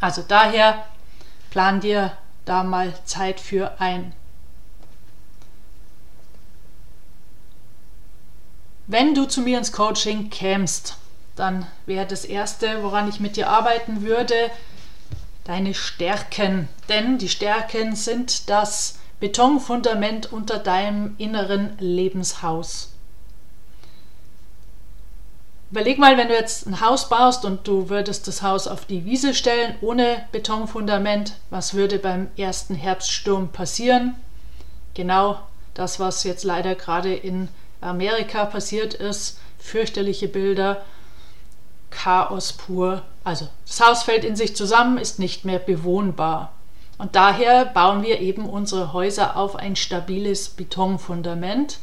Also 0.00 0.24
daher 0.26 0.86
plan 1.50 1.80
dir 1.80 2.16
da 2.46 2.64
mal 2.64 2.94
Zeit 3.04 3.38
für 3.38 3.80
ein. 3.80 4.14
Wenn 8.86 9.14
du 9.14 9.26
zu 9.26 9.42
mir 9.42 9.58
ins 9.58 9.72
Coaching 9.72 10.30
kämst, 10.30 10.96
dann 11.34 11.66
wäre 11.84 12.06
das 12.06 12.24
Erste, 12.24 12.82
woran 12.82 13.08
ich 13.08 13.20
mit 13.20 13.36
dir 13.36 13.50
arbeiten 13.50 14.02
würde, 14.02 14.50
deine 15.44 15.74
Stärken. 15.74 16.68
Denn 16.88 17.18
die 17.18 17.28
Stärken 17.28 17.94
sind 17.94 18.48
das 18.48 18.98
Betonfundament 19.20 20.32
unter 20.32 20.58
deinem 20.58 21.14
inneren 21.18 21.76
Lebenshaus. 21.78 22.95
Überleg 25.70 25.98
mal, 25.98 26.16
wenn 26.16 26.28
du 26.28 26.34
jetzt 26.34 26.66
ein 26.66 26.80
Haus 26.80 27.08
baust 27.08 27.44
und 27.44 27.66
du 27.66 27.88
würdest 27.88 28.28
das 28.28 28.42
Haus 28.42 28.68
auf 28.68 28.84
die 28.84 29.04
Wiese 29.04 29.34
stellen 29.34 29.74
ohne 29.80 30.24
Betonfundament, 30.30 31.34
was 31.50 31.74
würde 31.74 31.98
beim 31.98 32.28
ersten 32.36 32.76
Herbststurm 32.76 33.48
passieren? 33.48 34.14
Genau 34.94 35.40
das, 35.74 35.98
was 35.98 36.22
jetzt 36.22 36.44
leider 36.44 36.76
gerade 36.76 37.12
in 37.14 37.48
Amerika 37.80 38.44
passiert 38.44 38.94
ist. 38.94 39.40
Fürchterliche 39.58 40.28
Bilder, 40.28 40.82
Chaos 41.90 42.52
pur. 42.52 43.02
Also 43.24 43.48
das 43.66 43.80
Haus 43.80 44.02
fällt 44.04 44.24
in 44.24 44.36
sich 44.36 44.54
zusammen, 44.54 44.98
ist 44.98 45.18
nicht 45.18 45.44
mehr 45.44 45.58
bewohnbar. 45.58 46.52
Und 46.96 47.16
daher 47.16 47.66
bauen 47.66 48.02
wir 48.02 48.20
eben 48.20 48.48
unsere 48.48 48.92
Häuser 48.92 49.36
auf 49.36 49.56
ein 49.56 49.74
stabiles 49.74 50.48
Betonfundament. 50.50 51.78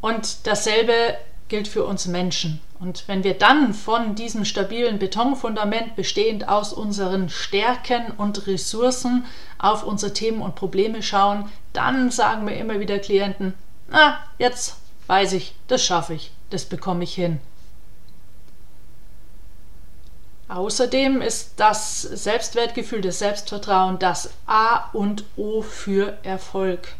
Und 0.00 0.46
dasselbe 0.46 1.16
gilt 1.48 1.68
für 1.68 1.84
uns 1.84 2.06
Menschen. 2.06 2.60
Und 2.78 3.04
wenn 3.08 3.24
wir 3.24 3.34
dann 3.34 3.74
von 3.74 4.14
diesem 4.14 4.44
stabilen 4.44 4.98
Betonfundament 4.98 5.96
bestehend 5.96 6.48
aus 6.48 6.72
unseren 6.72 7.28
Stärken 7.28 8.12
und 8.16 8.46
Ressourcen 8.46 9.24
auf 9.58 9.84
unsere 9.84 10.12
Themen 10.12 10.42
und 10.42 10.54
Probleme 10.54 11.02
schauen, 11.02 11.50
dann 11.72 12.10
sagen 12.10 12.46
wir 12.46 12.56
immer 12.56 12.78
wieder 12.78 12.98
Klienten, 12.98 13.54
na, 13.90 14.18
jetzt 14.38 14.76
weiß 15.06 15.32
ich, 15.32 15.54
das 15.66 15.84
schaffe 15.84 16.14
ich, 16.14 16.30
das 16.50 16.66
bekomme 16.66 17.04
ich 17.04 17.14
hin. 17.14 17.40
Außerdem 20.48 21.20
ist 21.20 21.54
das 21.56 22.00
Selbstwertgefühl, 22.00 23.02
das 23.02 23.18
Selbstvertrauen 23.18 23.98
das 23.98 24.30
A 24.46 24.88
und 24.92 25.24
O 25.36 25.60
für 25.60 26.16
Erfolg. 26.22 26.94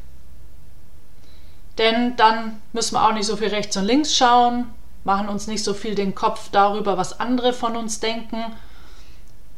Denn 1.78 2.16
dann 2.16 2.60
müssen 2.72 2.94
wir 2.94 3.06
auch 3.06 3.12
nicht 3.12 3.26
so 3.26 3.36
viel 3.36 3.48
rechts 3.48 3.76
und 3.76 3.84
links 3.84 4.16
schauen, 4.16 4.66
machen 5.04 5.28
uns 5.28 5.46
nicht 5.46 5.62
so 5.64 5.74
viel 5.74 5.94
den 5.94 6.14
Kopf 6.14 6.50
darüber, 6.50 6.98
was 6.98 7.20
andere 7.20 7.52
von 7.52 7.76
uns 7.76 8.00
denken, 8.00 8.44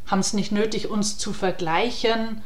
haben 0.06 0.20
es 0.20 0.32
nicht 0.32 0.52
nötig, 0.52 0.90
uns 0.90 1.18
zu 1.18 1.32
vergleichen, 1.32 2.42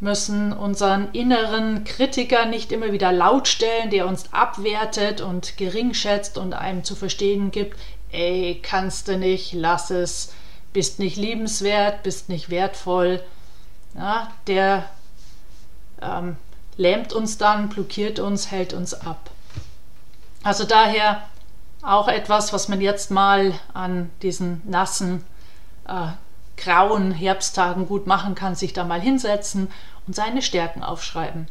müssen 0.00 0.52
unseren 0.52 1.12
inneren 1.12 1.84
Kritiker 1.84 2.44
nicht 2.44 2.72
immer 2.72 2.92
wieder 2.92 3.12
laut 3.12 3.48
stellen, 3.48 3.90
der 3.90 4.06
uns 4.06 4.32
abwertet 4.32 5.20
und 5.20 5.56
geringschätzt 5.56 6.36
und 6.36 6.52
einem 6.52 6.84
zu 6.84 6.94
verstehen 6.94 7.50
gibt, 7.50 7.78
ey, 8.12 8.60
kannst 8.62 9.08
du 9.08 9.16
nicht, 9.16 9.52
lass 9.54 9.90
es, 9.90 10.34
bist 10.72 10.98
nicht 10.98 11.16
liebenswert, 11.16 12.02
bist 12.02 12.28
nicht 12.28 12.50
wertvoll. 12.50 13.22
Ja, 13.96 14.30
der 14.46 14.90
ähm, 16.02 16.36
lähmt 16.76 17.12
uns 17.12 17.38
dann, 17.38 17.68
blockiert 17.68 18.18
uns, 18.18 18.50
hält 18.50 18.72
uns 18.72 18.94
ab. 18.94 19.30
Also 20.42 20.64
daher 20.64 21.22
auch 21.82 22.08
etwas, 22.08 22.52
was 22.52 22.68
man 22.68 22.80
jetzt 22.80 23.10
mal 23.10 23.52
an 23.72 24.10
diesen 24.22 24.62
nassen, 24.64 25.24
äh, 25.86 26.08
grauen 26.56 27.12
Herbsttagen 27.12 27.86
gut 27.86 28.06
machen 28.06 28.34
kann, 28.34 28.54
sich 28.54 28.72
da 28.72 28.84
mal 28.84 29.00
hinsetzen 29.00 29.70
und 30.06 30.14
seine 30.14 30.42
Stärken 30.42 30.82
aufschreiben. 30.82 31.48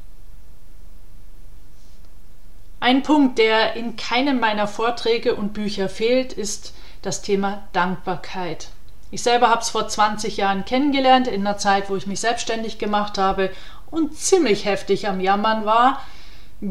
Ein 2.79 3.03
Punkt, 3.03 3.37
der 3.37 3.75
in 3.75 3.95
keinem 3.95 4.39
meiner 4.39 4.67
Vorträge 4.67 5.35
und 5.35 5.53
Bücher 5.53 5.87
fehlt, 5.87 6.33
ist 6.33 6.73
das 7.01 7.21
Thema 7.21 7.63
Dankbarkeit. 7.71 8.69
Ich 9.11 9.23
selber 9.23 9.49
habe 9.49 9.61
es 9.61 9.69
vor 9.69 9.87
20 9.87 10.37
Jahren 10.37 10.65
kennengelernt, 10.65 11.27
in 11.27 11.45
einer 11.45 11.57
Zeit, 11.57 11.89
wo 11.89 11.95
ich 11.95 12.07
mich 12.07 12.19
selbstständig 12.19 12.79
gemacht 12.79 13.17
habe 13.17 13.51
und 13.93 14.17
ziemlich 14.17 14.65
heftig 14.65 15.07
am 15.07 15.19
Jammern 15.19 15.65
war, 15.65 16.01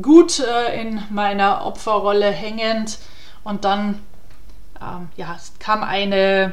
gut 0.02 0.40
äh, 0.40 0.80
in 0.80 1.00
meiner 1.10 1.64
Opferrolle 1.64 2.28
hängend. 2.32 2.98
Und 3.44 3.64
dann 3.64 4.00
ähm, 4.80 5.08
ja, 5.16 5.38
kam 5.60 5.84
eine 5.84 6.52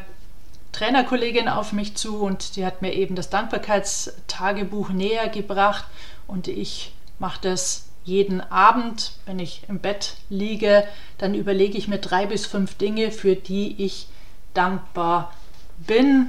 Trainerkollegin 0.71 1.49
auf 1.49 1.73
mich 1.73 1.95
zu 1.95 2.19
und 2.19 2.55
die 2.55 2.67
hat 2.67 2.83
mir 2.83 2.93
eben 2.93 3.15
das 3.15 3.31
Dankbarkeitstagebuch 3.31 4.89
näher 4.89 5.27
gebracht. 5.29 5.85
Und 6.27 6.47
ich 6.47 6.93
mache 7.17 7.39
das 7.41 7.87
jeden 8.03 8.39
Abend, 8.39 9.13
wenn 9.25 9.39
ich 9.39 9.63
im 9.69 9.79
Bett 9.79 10.17
liege, 10.29 10.87
dann 11.17 11.33
überlege 11.33 11.79
ich 11.79 11.87
mir 11.87 11.97
drei 11.97 12.27
bis 12.27 12.45
fünf 12.45 12.75
Dinge, 12.75 13.09
für 13.09 13.35
die 13.35 13.83
ich 13.83 14.07
dankbar 14.53 15.33
bin, 15.79 16.27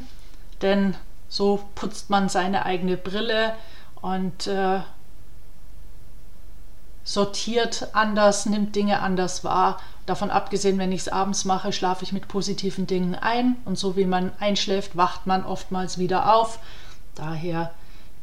denn 0.63 0.97
so 1.29 1.61
putzt 1.75 2.09
man 2.09 2.31
seine 2.31 2.65
eigene 2.65 2.97
Brille 2.97 3.55
und 4.03 4.47
äh, 4.47 4.81
sortiert 7.05 7.89
anders, 7.93 8.47
nimmt 8.47 8.77
Dinge 8.77 9.01
anders 9.01 9.45
wahr. 9.45 9.79
Davon 10.07 10.31
abgesehen, 10.31 10.79
wenn 10.79 10.93
ich 10.93 11.03
es 11.03 11.09
abends 11.09 11.45
mache, 11.45 11.73
schlafe 11.73 12.05
ich 12.05 12.13
mit 12.13 12.29
positiven 12.29 12.87
Dingen 12.87 13.15
ein 13.15 13.57
und 13.65 13.79
so 13.79 13.97
wie 13.97 14.07
man 14.07 14.33
einschläft, 14.39 14.97
wacht 14.97 15.27
man 15.27 15.45
oftmals 15.45 15.99
wieder 15.99 16.35
auf. 16.35 16.59
Daher 17.15 17.73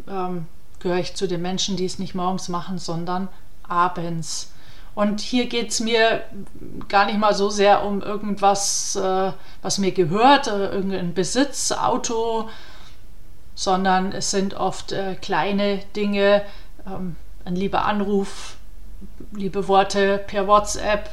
ähm, 0.07 0.47
gehöre 0.79 0.99
ich 0.99 1.15
zu 1.15 1.27
den 1.27 1.41
Menschen, 1.41 1.77
die 1.77 1.85
es 1.85 1.99
nicht 1.99 2.15
morgens 2.15 2.49
machen, 2.49 2.77
sondern 2.77 3.27
abends. 3.67 4.51
Und 4.95 5.21
hier 5.21 5.45
geht 5.47 5.69
es 5.69 5.79
mir 5.79 6.23
gar 6.87 7.05
nicht 7.05 7.19
mal 7.19 7.35
so 7.35 7.49
sehr 7.49 7.85
um 7.85 8.01
irgendwas, 8.01 8.95
äh, 8.95 9.31
was 9.61 9.77
mir 9.77 9.91
gehört, 9.91 10.47
äh, 10.47 10.69
irgendein 10.69 11.13
Besitz, 11.13 11.71
Auto, 11.71 12.49
sondern 13.57 14.11
es 14.11 14.29
sind 14.29 14.53
oft 14.53 14.91
äh, 14.91 15.15
kleine 15.15 15.79
Dinge, 15.95 16.43
ähm, 16.85 17.15
ein 17.43 17.55
lieber 17.55 17.85
Anruf, 17.85 18.55
liebe 19.31 19.67
Worte 19.67 20.19
per 20.19 20.47
WhatsApp. 20.47 21.09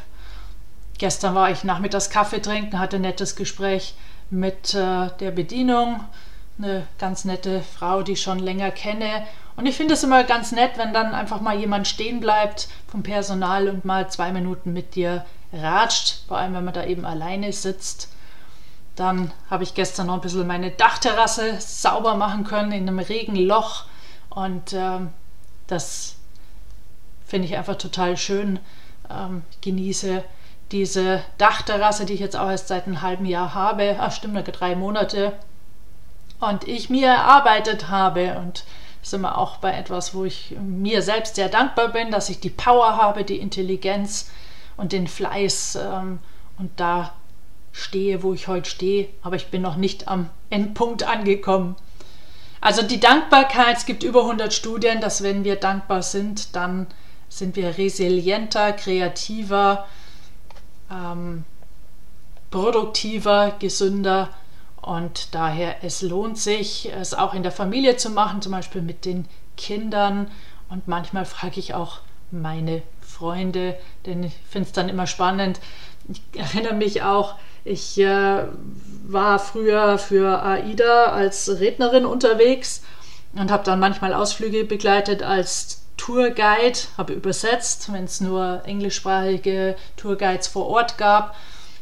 Gestern 0.98 1.34
war 1.34 1.50
ich 1.50 1.64
nachmittags 1.64 2.10
Kaffee 2.10 2.42
trinken, 2.42 2.78
hatte 2.78 2.96
ein 2.96 3.02
nettes 3.02 3.34
Gespräch 3.34 3.94
mit 4.28 4.74
äh, 4.74 5.08
der 5.20 5.30
Bedienung, 5.30 6.04
eine 6.58 6.86
ganz 6.98 7.24
nette 7.24 7.62
Frau, 7.62 8.02
die 8.02 8.12
ich 8.12 8.22
schon 8.22 8.38
länger 8.38 8.70
kenne. 8.70 9.26
Und 9.56 9.64
ich 9.64 9.74
finde 9.74 9.94
es 9.94 10.04
immer 10.04 10.22
ganz 10.22 10.52
nett, 10.52 10.72
wenn 10.76 10.92
dann 10.92 11.14
einfach 11.14 11.40
mal 11.40 11.58
jemand 11.58 11.88
stehen 11.88 12.20
bleibt 12.20 12.68
vom 12.86 13.02
Personal 13.02 13.70
und 13.70 13.86
mal 13.86 14.10
zwei 14.10 14.32
Minuten 14.32 14.74
mit 14.74 14.96
dir 14.96 15.24
ratscht, 15.50 16.26
vor 16.28 16.36
allem 16.36 16.52
wenn 16.52 16.64
man 16.64 16.74
da 16.74 16.84
eben 16.84 17.06
alleine 17.06 17.54
sitzt. 17.54 18.13
Dann 18.96 19.32
habe 19.50 19.64
ich 19.64 19.74
gestern 19.74 20.06
noch 20.06 20.14
ein 20.14 20.20
bisschen 20.20 20.46
meine 20.46 20.70
Dachterrasse 20.70 21.60
sauber 21.60 22.14
machen 22.14 22.44
können 22.44 22.72
in 22.72 22.88
einem 22.88 23.00
Regenloch 23.00 23.84
und 24.30 24.72
ähm, 24.72 25.10
das 25.66 26.16
finde 27.26 27.48
ich 27.48 27.56
einfach 27.56 27.76
total 27.76 28.16
schön. 28.16 28.60
Ähm, 29.10 29.42
genieße 29.60 30.22
diese 30.70 31.22
Dachterrasse, 31.38 32.04
die 32.06 32.14
ich 32.14 32.20
jetzt 32.20 32.36
auch 32.36 32.48
erst 32.48 32.68
seit 32.68 32.86
einem 32.86 33.02
halben 33.02 33.26
Jahr 33.26 33.54
habe. 33.54 33.96
Ach, 33.98 34.12
stimmt, 34.12 34.48
drei 34.52 34.74
Monate. 34.76 35.32
Und 36.40 36.66
ich 36.66 36.90
mir 36.90 37.08
erarbeitet 37.08 37.88
habe. 37.88 38.36
Und 38.38 38.64
ist 39.04 39.14
immer 39.14 39.36
auch 39.36 39.58
bei 39.58 39.72
etwas, 39.72 40.14
wo 40.14 40.24
ich 40.24 40.56
mir 40.58 41.02
selbst 41.02 41.36
sehr 41.36 41.48
dankbar 41.48 41.88
bin, 41.88 42.10
dass 42.10 42.30
ich 42.30 42.40
die 42.40 42.50
Power 42.50 42.96
habe, 42.96 43.22
die 43.22 43.38
Intelligenz 43.38 44.30
und 44.76 44.92
den 44.92 45.06
Fleiß 45.06 45.76
ähm, 45.76 46.20
und 46.58 46.70
da 46.80 47.12
stehe, 47.74 48.22
wo 48.22 48.32
ich 48.32 48.48
heute 48.48 48.70
stehe. 48.70 49.08
Aber 49.20 49.36
ich 49.36 49.48
bin 49.48 49.60
noch 49.60 49.76
nicht 49.76 50.08
am 50.08 50.30
Endpunkt 50.48 51.02
angekommen. 51.02 51.76
Also 52.60 52.80
die 52.80 53.00
Dankbarkeit, 53.00 53.76
es 53.76 53.84
gibt 53.84 54.02
über 54.02 54.22
100 54.22 54.54
Studien, 54.54 55.02
dass 55.02 55.22
wenn 55.22 55.44
wir 55.44 55.56
dankbar 55.56 56.02
sind, 56.02 56.56
dann 56.56 56.86
sind 57.28 57.56
wir 57.56 57.76
resilienter, 57.76 58.72
kreativer, 58.72 59.86
ähm, 60.90 61.44
produktiver, 62.50 63.56
gesünder 63.58 64.30
und 64.80 65.34
daher 65.34 65.82
es 65.82 66.00
lohnt 66.00 66.38
sich, 66.38 66.90
es 66.92 67.12
auch 67.12 67.34
in 67.34 67.42
der 67.42 67.52
Familie 67.52 67.96
zu 67.96 68.10
machen, 68.10 68.40
zum 68.40 68.52
Beispiel 68.52 68.82
mit 68.82 69.04
den 69.04 69.26
Kindern 69.56 70.30
und 70.68 70.86
manchmal 70.86 71.24
frage 71.24 71.58
ich 71.58 71.74
auch 71.74 71.98
meine 72.30 72.82
Freunde, 73.00 73.76
denn 74.06 74.22
ich 74.22 74.34
finde 74.48 74.68
es 74.68 74.72
dann 74.72 74.88
immer 74.88 75.06
spannend. 75.06 75.60
Ich 76.08 76.22
erinnere 76.38 76.74
mich 76.74 77.02
auch, 77.02 77.36
ich 77.64 77.98
äh, 77.98 78.44
war 79.06 79.38
früher 79.38 79.98
für 79.98 80.42
AIDA 80.42 81.06
als 81.06 81.48
Rednerin 81.48 82.04
unterwegs 82.04 82.82
und 83.34 83.50
habe 83.50 83.64
dann 83.64 83.80
manchmal 83.80 84.12
Ausflüge 84.12 84.64
begleitet 84.64 85.22
als 85.22 85.82
Tourguide, 85.96 86.78
habe 86.98 87.14
übersetzt, 87.14 87.92
wenn 87.92 88.04
es 88.04 88.20
nur 88.20 88.62
englischsprachige 88.66 89.76
Tourguides 89.96 90.48
vor 90.48 90.66
Ort 90.66 90.98
gab. 90.98 91.34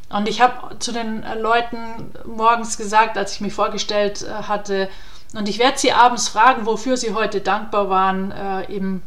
Und 0.08 0.28
ich 0.28 0.40
habe 0.40 0.78
zu 0.78 0.92
den 0.92 1.24
Leuten 1.40 2.12
morgens 2.26 2.76
gesagt, 2.76 3.16
als 3.16 3.34
ich 3.34 3.40
mich 3.40 3.54
vorgestellt 3.54 4.22
äh, 4.22 4.44
hatte, 4.44 4.88
und 5.34 5.48
ich 5.48 5.58
werde 5.58 5.78
sie 5.78 5.92
abends 5.92 6.28
fragen, 6.28 6.66
wofür 6.66 6.98
sie 6.98 7.14
heute 7.14 7.40
dankbar 7.40 7.88
waren, 7.88 8.32
äh, 8.32 8.70
eben, 8.70 9.02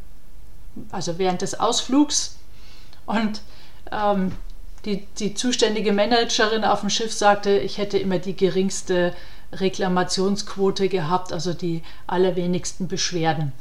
also 0.91 1.19
während 1.19 1.43
des 1.43 1.59
Ausflugs. 1.59 2.37
Und 3.05 3.41
ähm, 3.91 4.31
die, 4.85 5.05
die 5.19 5.33
zuständige 5.33 5.91
Managerin 5.91 6.63
auf 6.63 6.81
dem 6.81 6.89
Schiff 6.89 7.11
sagte, 7.11 7.57
ich 7.57 7.77
hätte 7.77 7.97
immer 7.97 8.19
die 8.19 8.35
geringste 8.35 9.13
Reklamationsquote 9.51 10.89
gehabt, 10.89 11.33
also 11.33 11.53
die 11.53 11.83
allerwenigsten 12.07 12.87
Beschwerden 12.87 13.51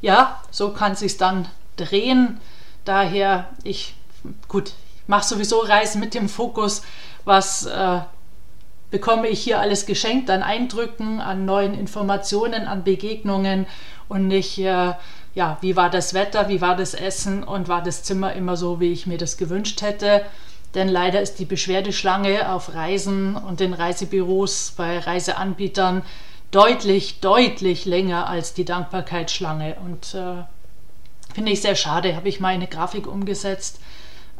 ja, 0.00 0.40
so 0.50 0.70
kann 0.70 0.96
sich 0.96 1.16
dann 1.16 1.48
drehen. 1.76 2.40
Daher, 2.84 3.48
ich, 3.62 3.94
gut, 4.48 4.72
ich 4.96 5.08
mache 5.08 5.26
sowieso 5.26 5.60
Reisen 5.60 6.00
mit 6.00 6.14
dem 6.14 6.28
Fokus, 6.28 6.82
was 7.24 7.66
äh, 7.66 8.00
bekomme 8.90 9.28
ich 9.28 9.42
hier 9.42 9.60
alles 9.60 9.86
geschenkt 9.86 10.30
an 10.30 10.42
Eindrücken, 10.42 11.20
an 11.20 11.44
neuen 11.44 11.74
Informationen, 11.74 12.66
an 12.66 12.84
Begegnungen 12.84 13.66
und 14.08 14.26
nicht, 14.26 14.58
äh, 14.58 14.94
ja, 15.34 15.58
wie 15.60 15.76
war 15.76 15.90
das 15.90 16.14
Wetter, 16.14 16.48
wie 16.48 16.60
war 16.60 16.76
das 16.76 16.94
Essen 16.94 17.44
und 17.44 17.68
war 17.68 17.82
das 17.82 18.02
Zimmer 18.02 18.32
immer 18.32 18.56
so, 18.56 18.80
wie 18.80 18.92
ich 18.92 19.06
mir 19.06 19.18
das 19.18 19.36
gewünscht 19.36 19.82
hätte. 19.82 20.24
Denn 20.74 20.88
leider 20.88 21.20
ist 21.20 21.38
die 21.38 21.44
Beschwerdeschlange 21.44 22.52
auf 22.52 22.74
Reisen 22.74 23.36
und 23.36 23.60
den 23.60 23.74
Reisebüros 23.74 24.74
bei 24.76 24.98
Reiseanbietern 24.98 26.02
deutlich, 26.50 27.20
deutlich 27.20 27.84
länger 27.84 28.28
als 28.28 28.54
die 28.54 28.64
Dankbarkeitsschlange. 28.64 29.76
Und 29.84 30.14
äh, 30.14 30.44
finde 31.34 31.52
ich 31.52 31.60
sehr 31.60 31.74
schade, 31.74 32.14
habe 32.16 32.28
ich 32.28 32.40
mal 32.40 32.48
eine 32.54 32.66
Grafik 32.66 33.06
umgesetzt. 33.06 33.80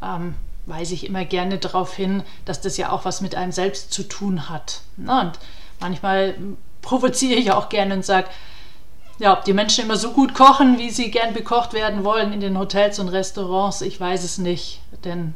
Ähm, 0.02 0.34
weise 0.66 0.94
ich 0.94 1.06
immer 1.06 1.24
gerne 1.24 1.58
darauf 1.58 1.94
hin, 1.94 2.22
dass 2.44 2.60
das 2.60 2.76
ja 2.76 2.90
auch 2.90 3.04
was 3.04 3.20
mit 3.20 3.34
einem 3.34 3.52
selbst 3.52 3.92
zu 3.92 4.04
tun 4.04 4.48
hat. 4.48 4.82
Na, 4.96 5.22
und 5.22 5.38
manchmal 5.80 6.34
provoziere 6.82 7.38
ich 7.38 7.50
auch 7.50 7.68
gerne 7.68 7.94
und 7.94 8.04
sage, 8.04 8.28
ja, 9.20 9.34
ob 9.34 9.44
die 9.44 9.52
Menschen 9.52 9.84
immer 9.84 9.98
so 9.98 10.12
gut 10.12 10.34
kochen, 10.34 10.78
wie 10.78 10.90
sie 10.90 11.10
gern 11.10 11.34
bekocht 11.34 11.74
werden 11.74 12.04
wollen 12.04 12.32
in 12.32 12.40
den 12.40 12.58
Hotels 12.58 12.98
und 12.98 13.08
Restaurants, 13.08 13.82
ich 13.82 14.00
weiß 14.00 14.24
es 14.24 14.38
nicht, 14.38 14.80
denn 15.04 15.34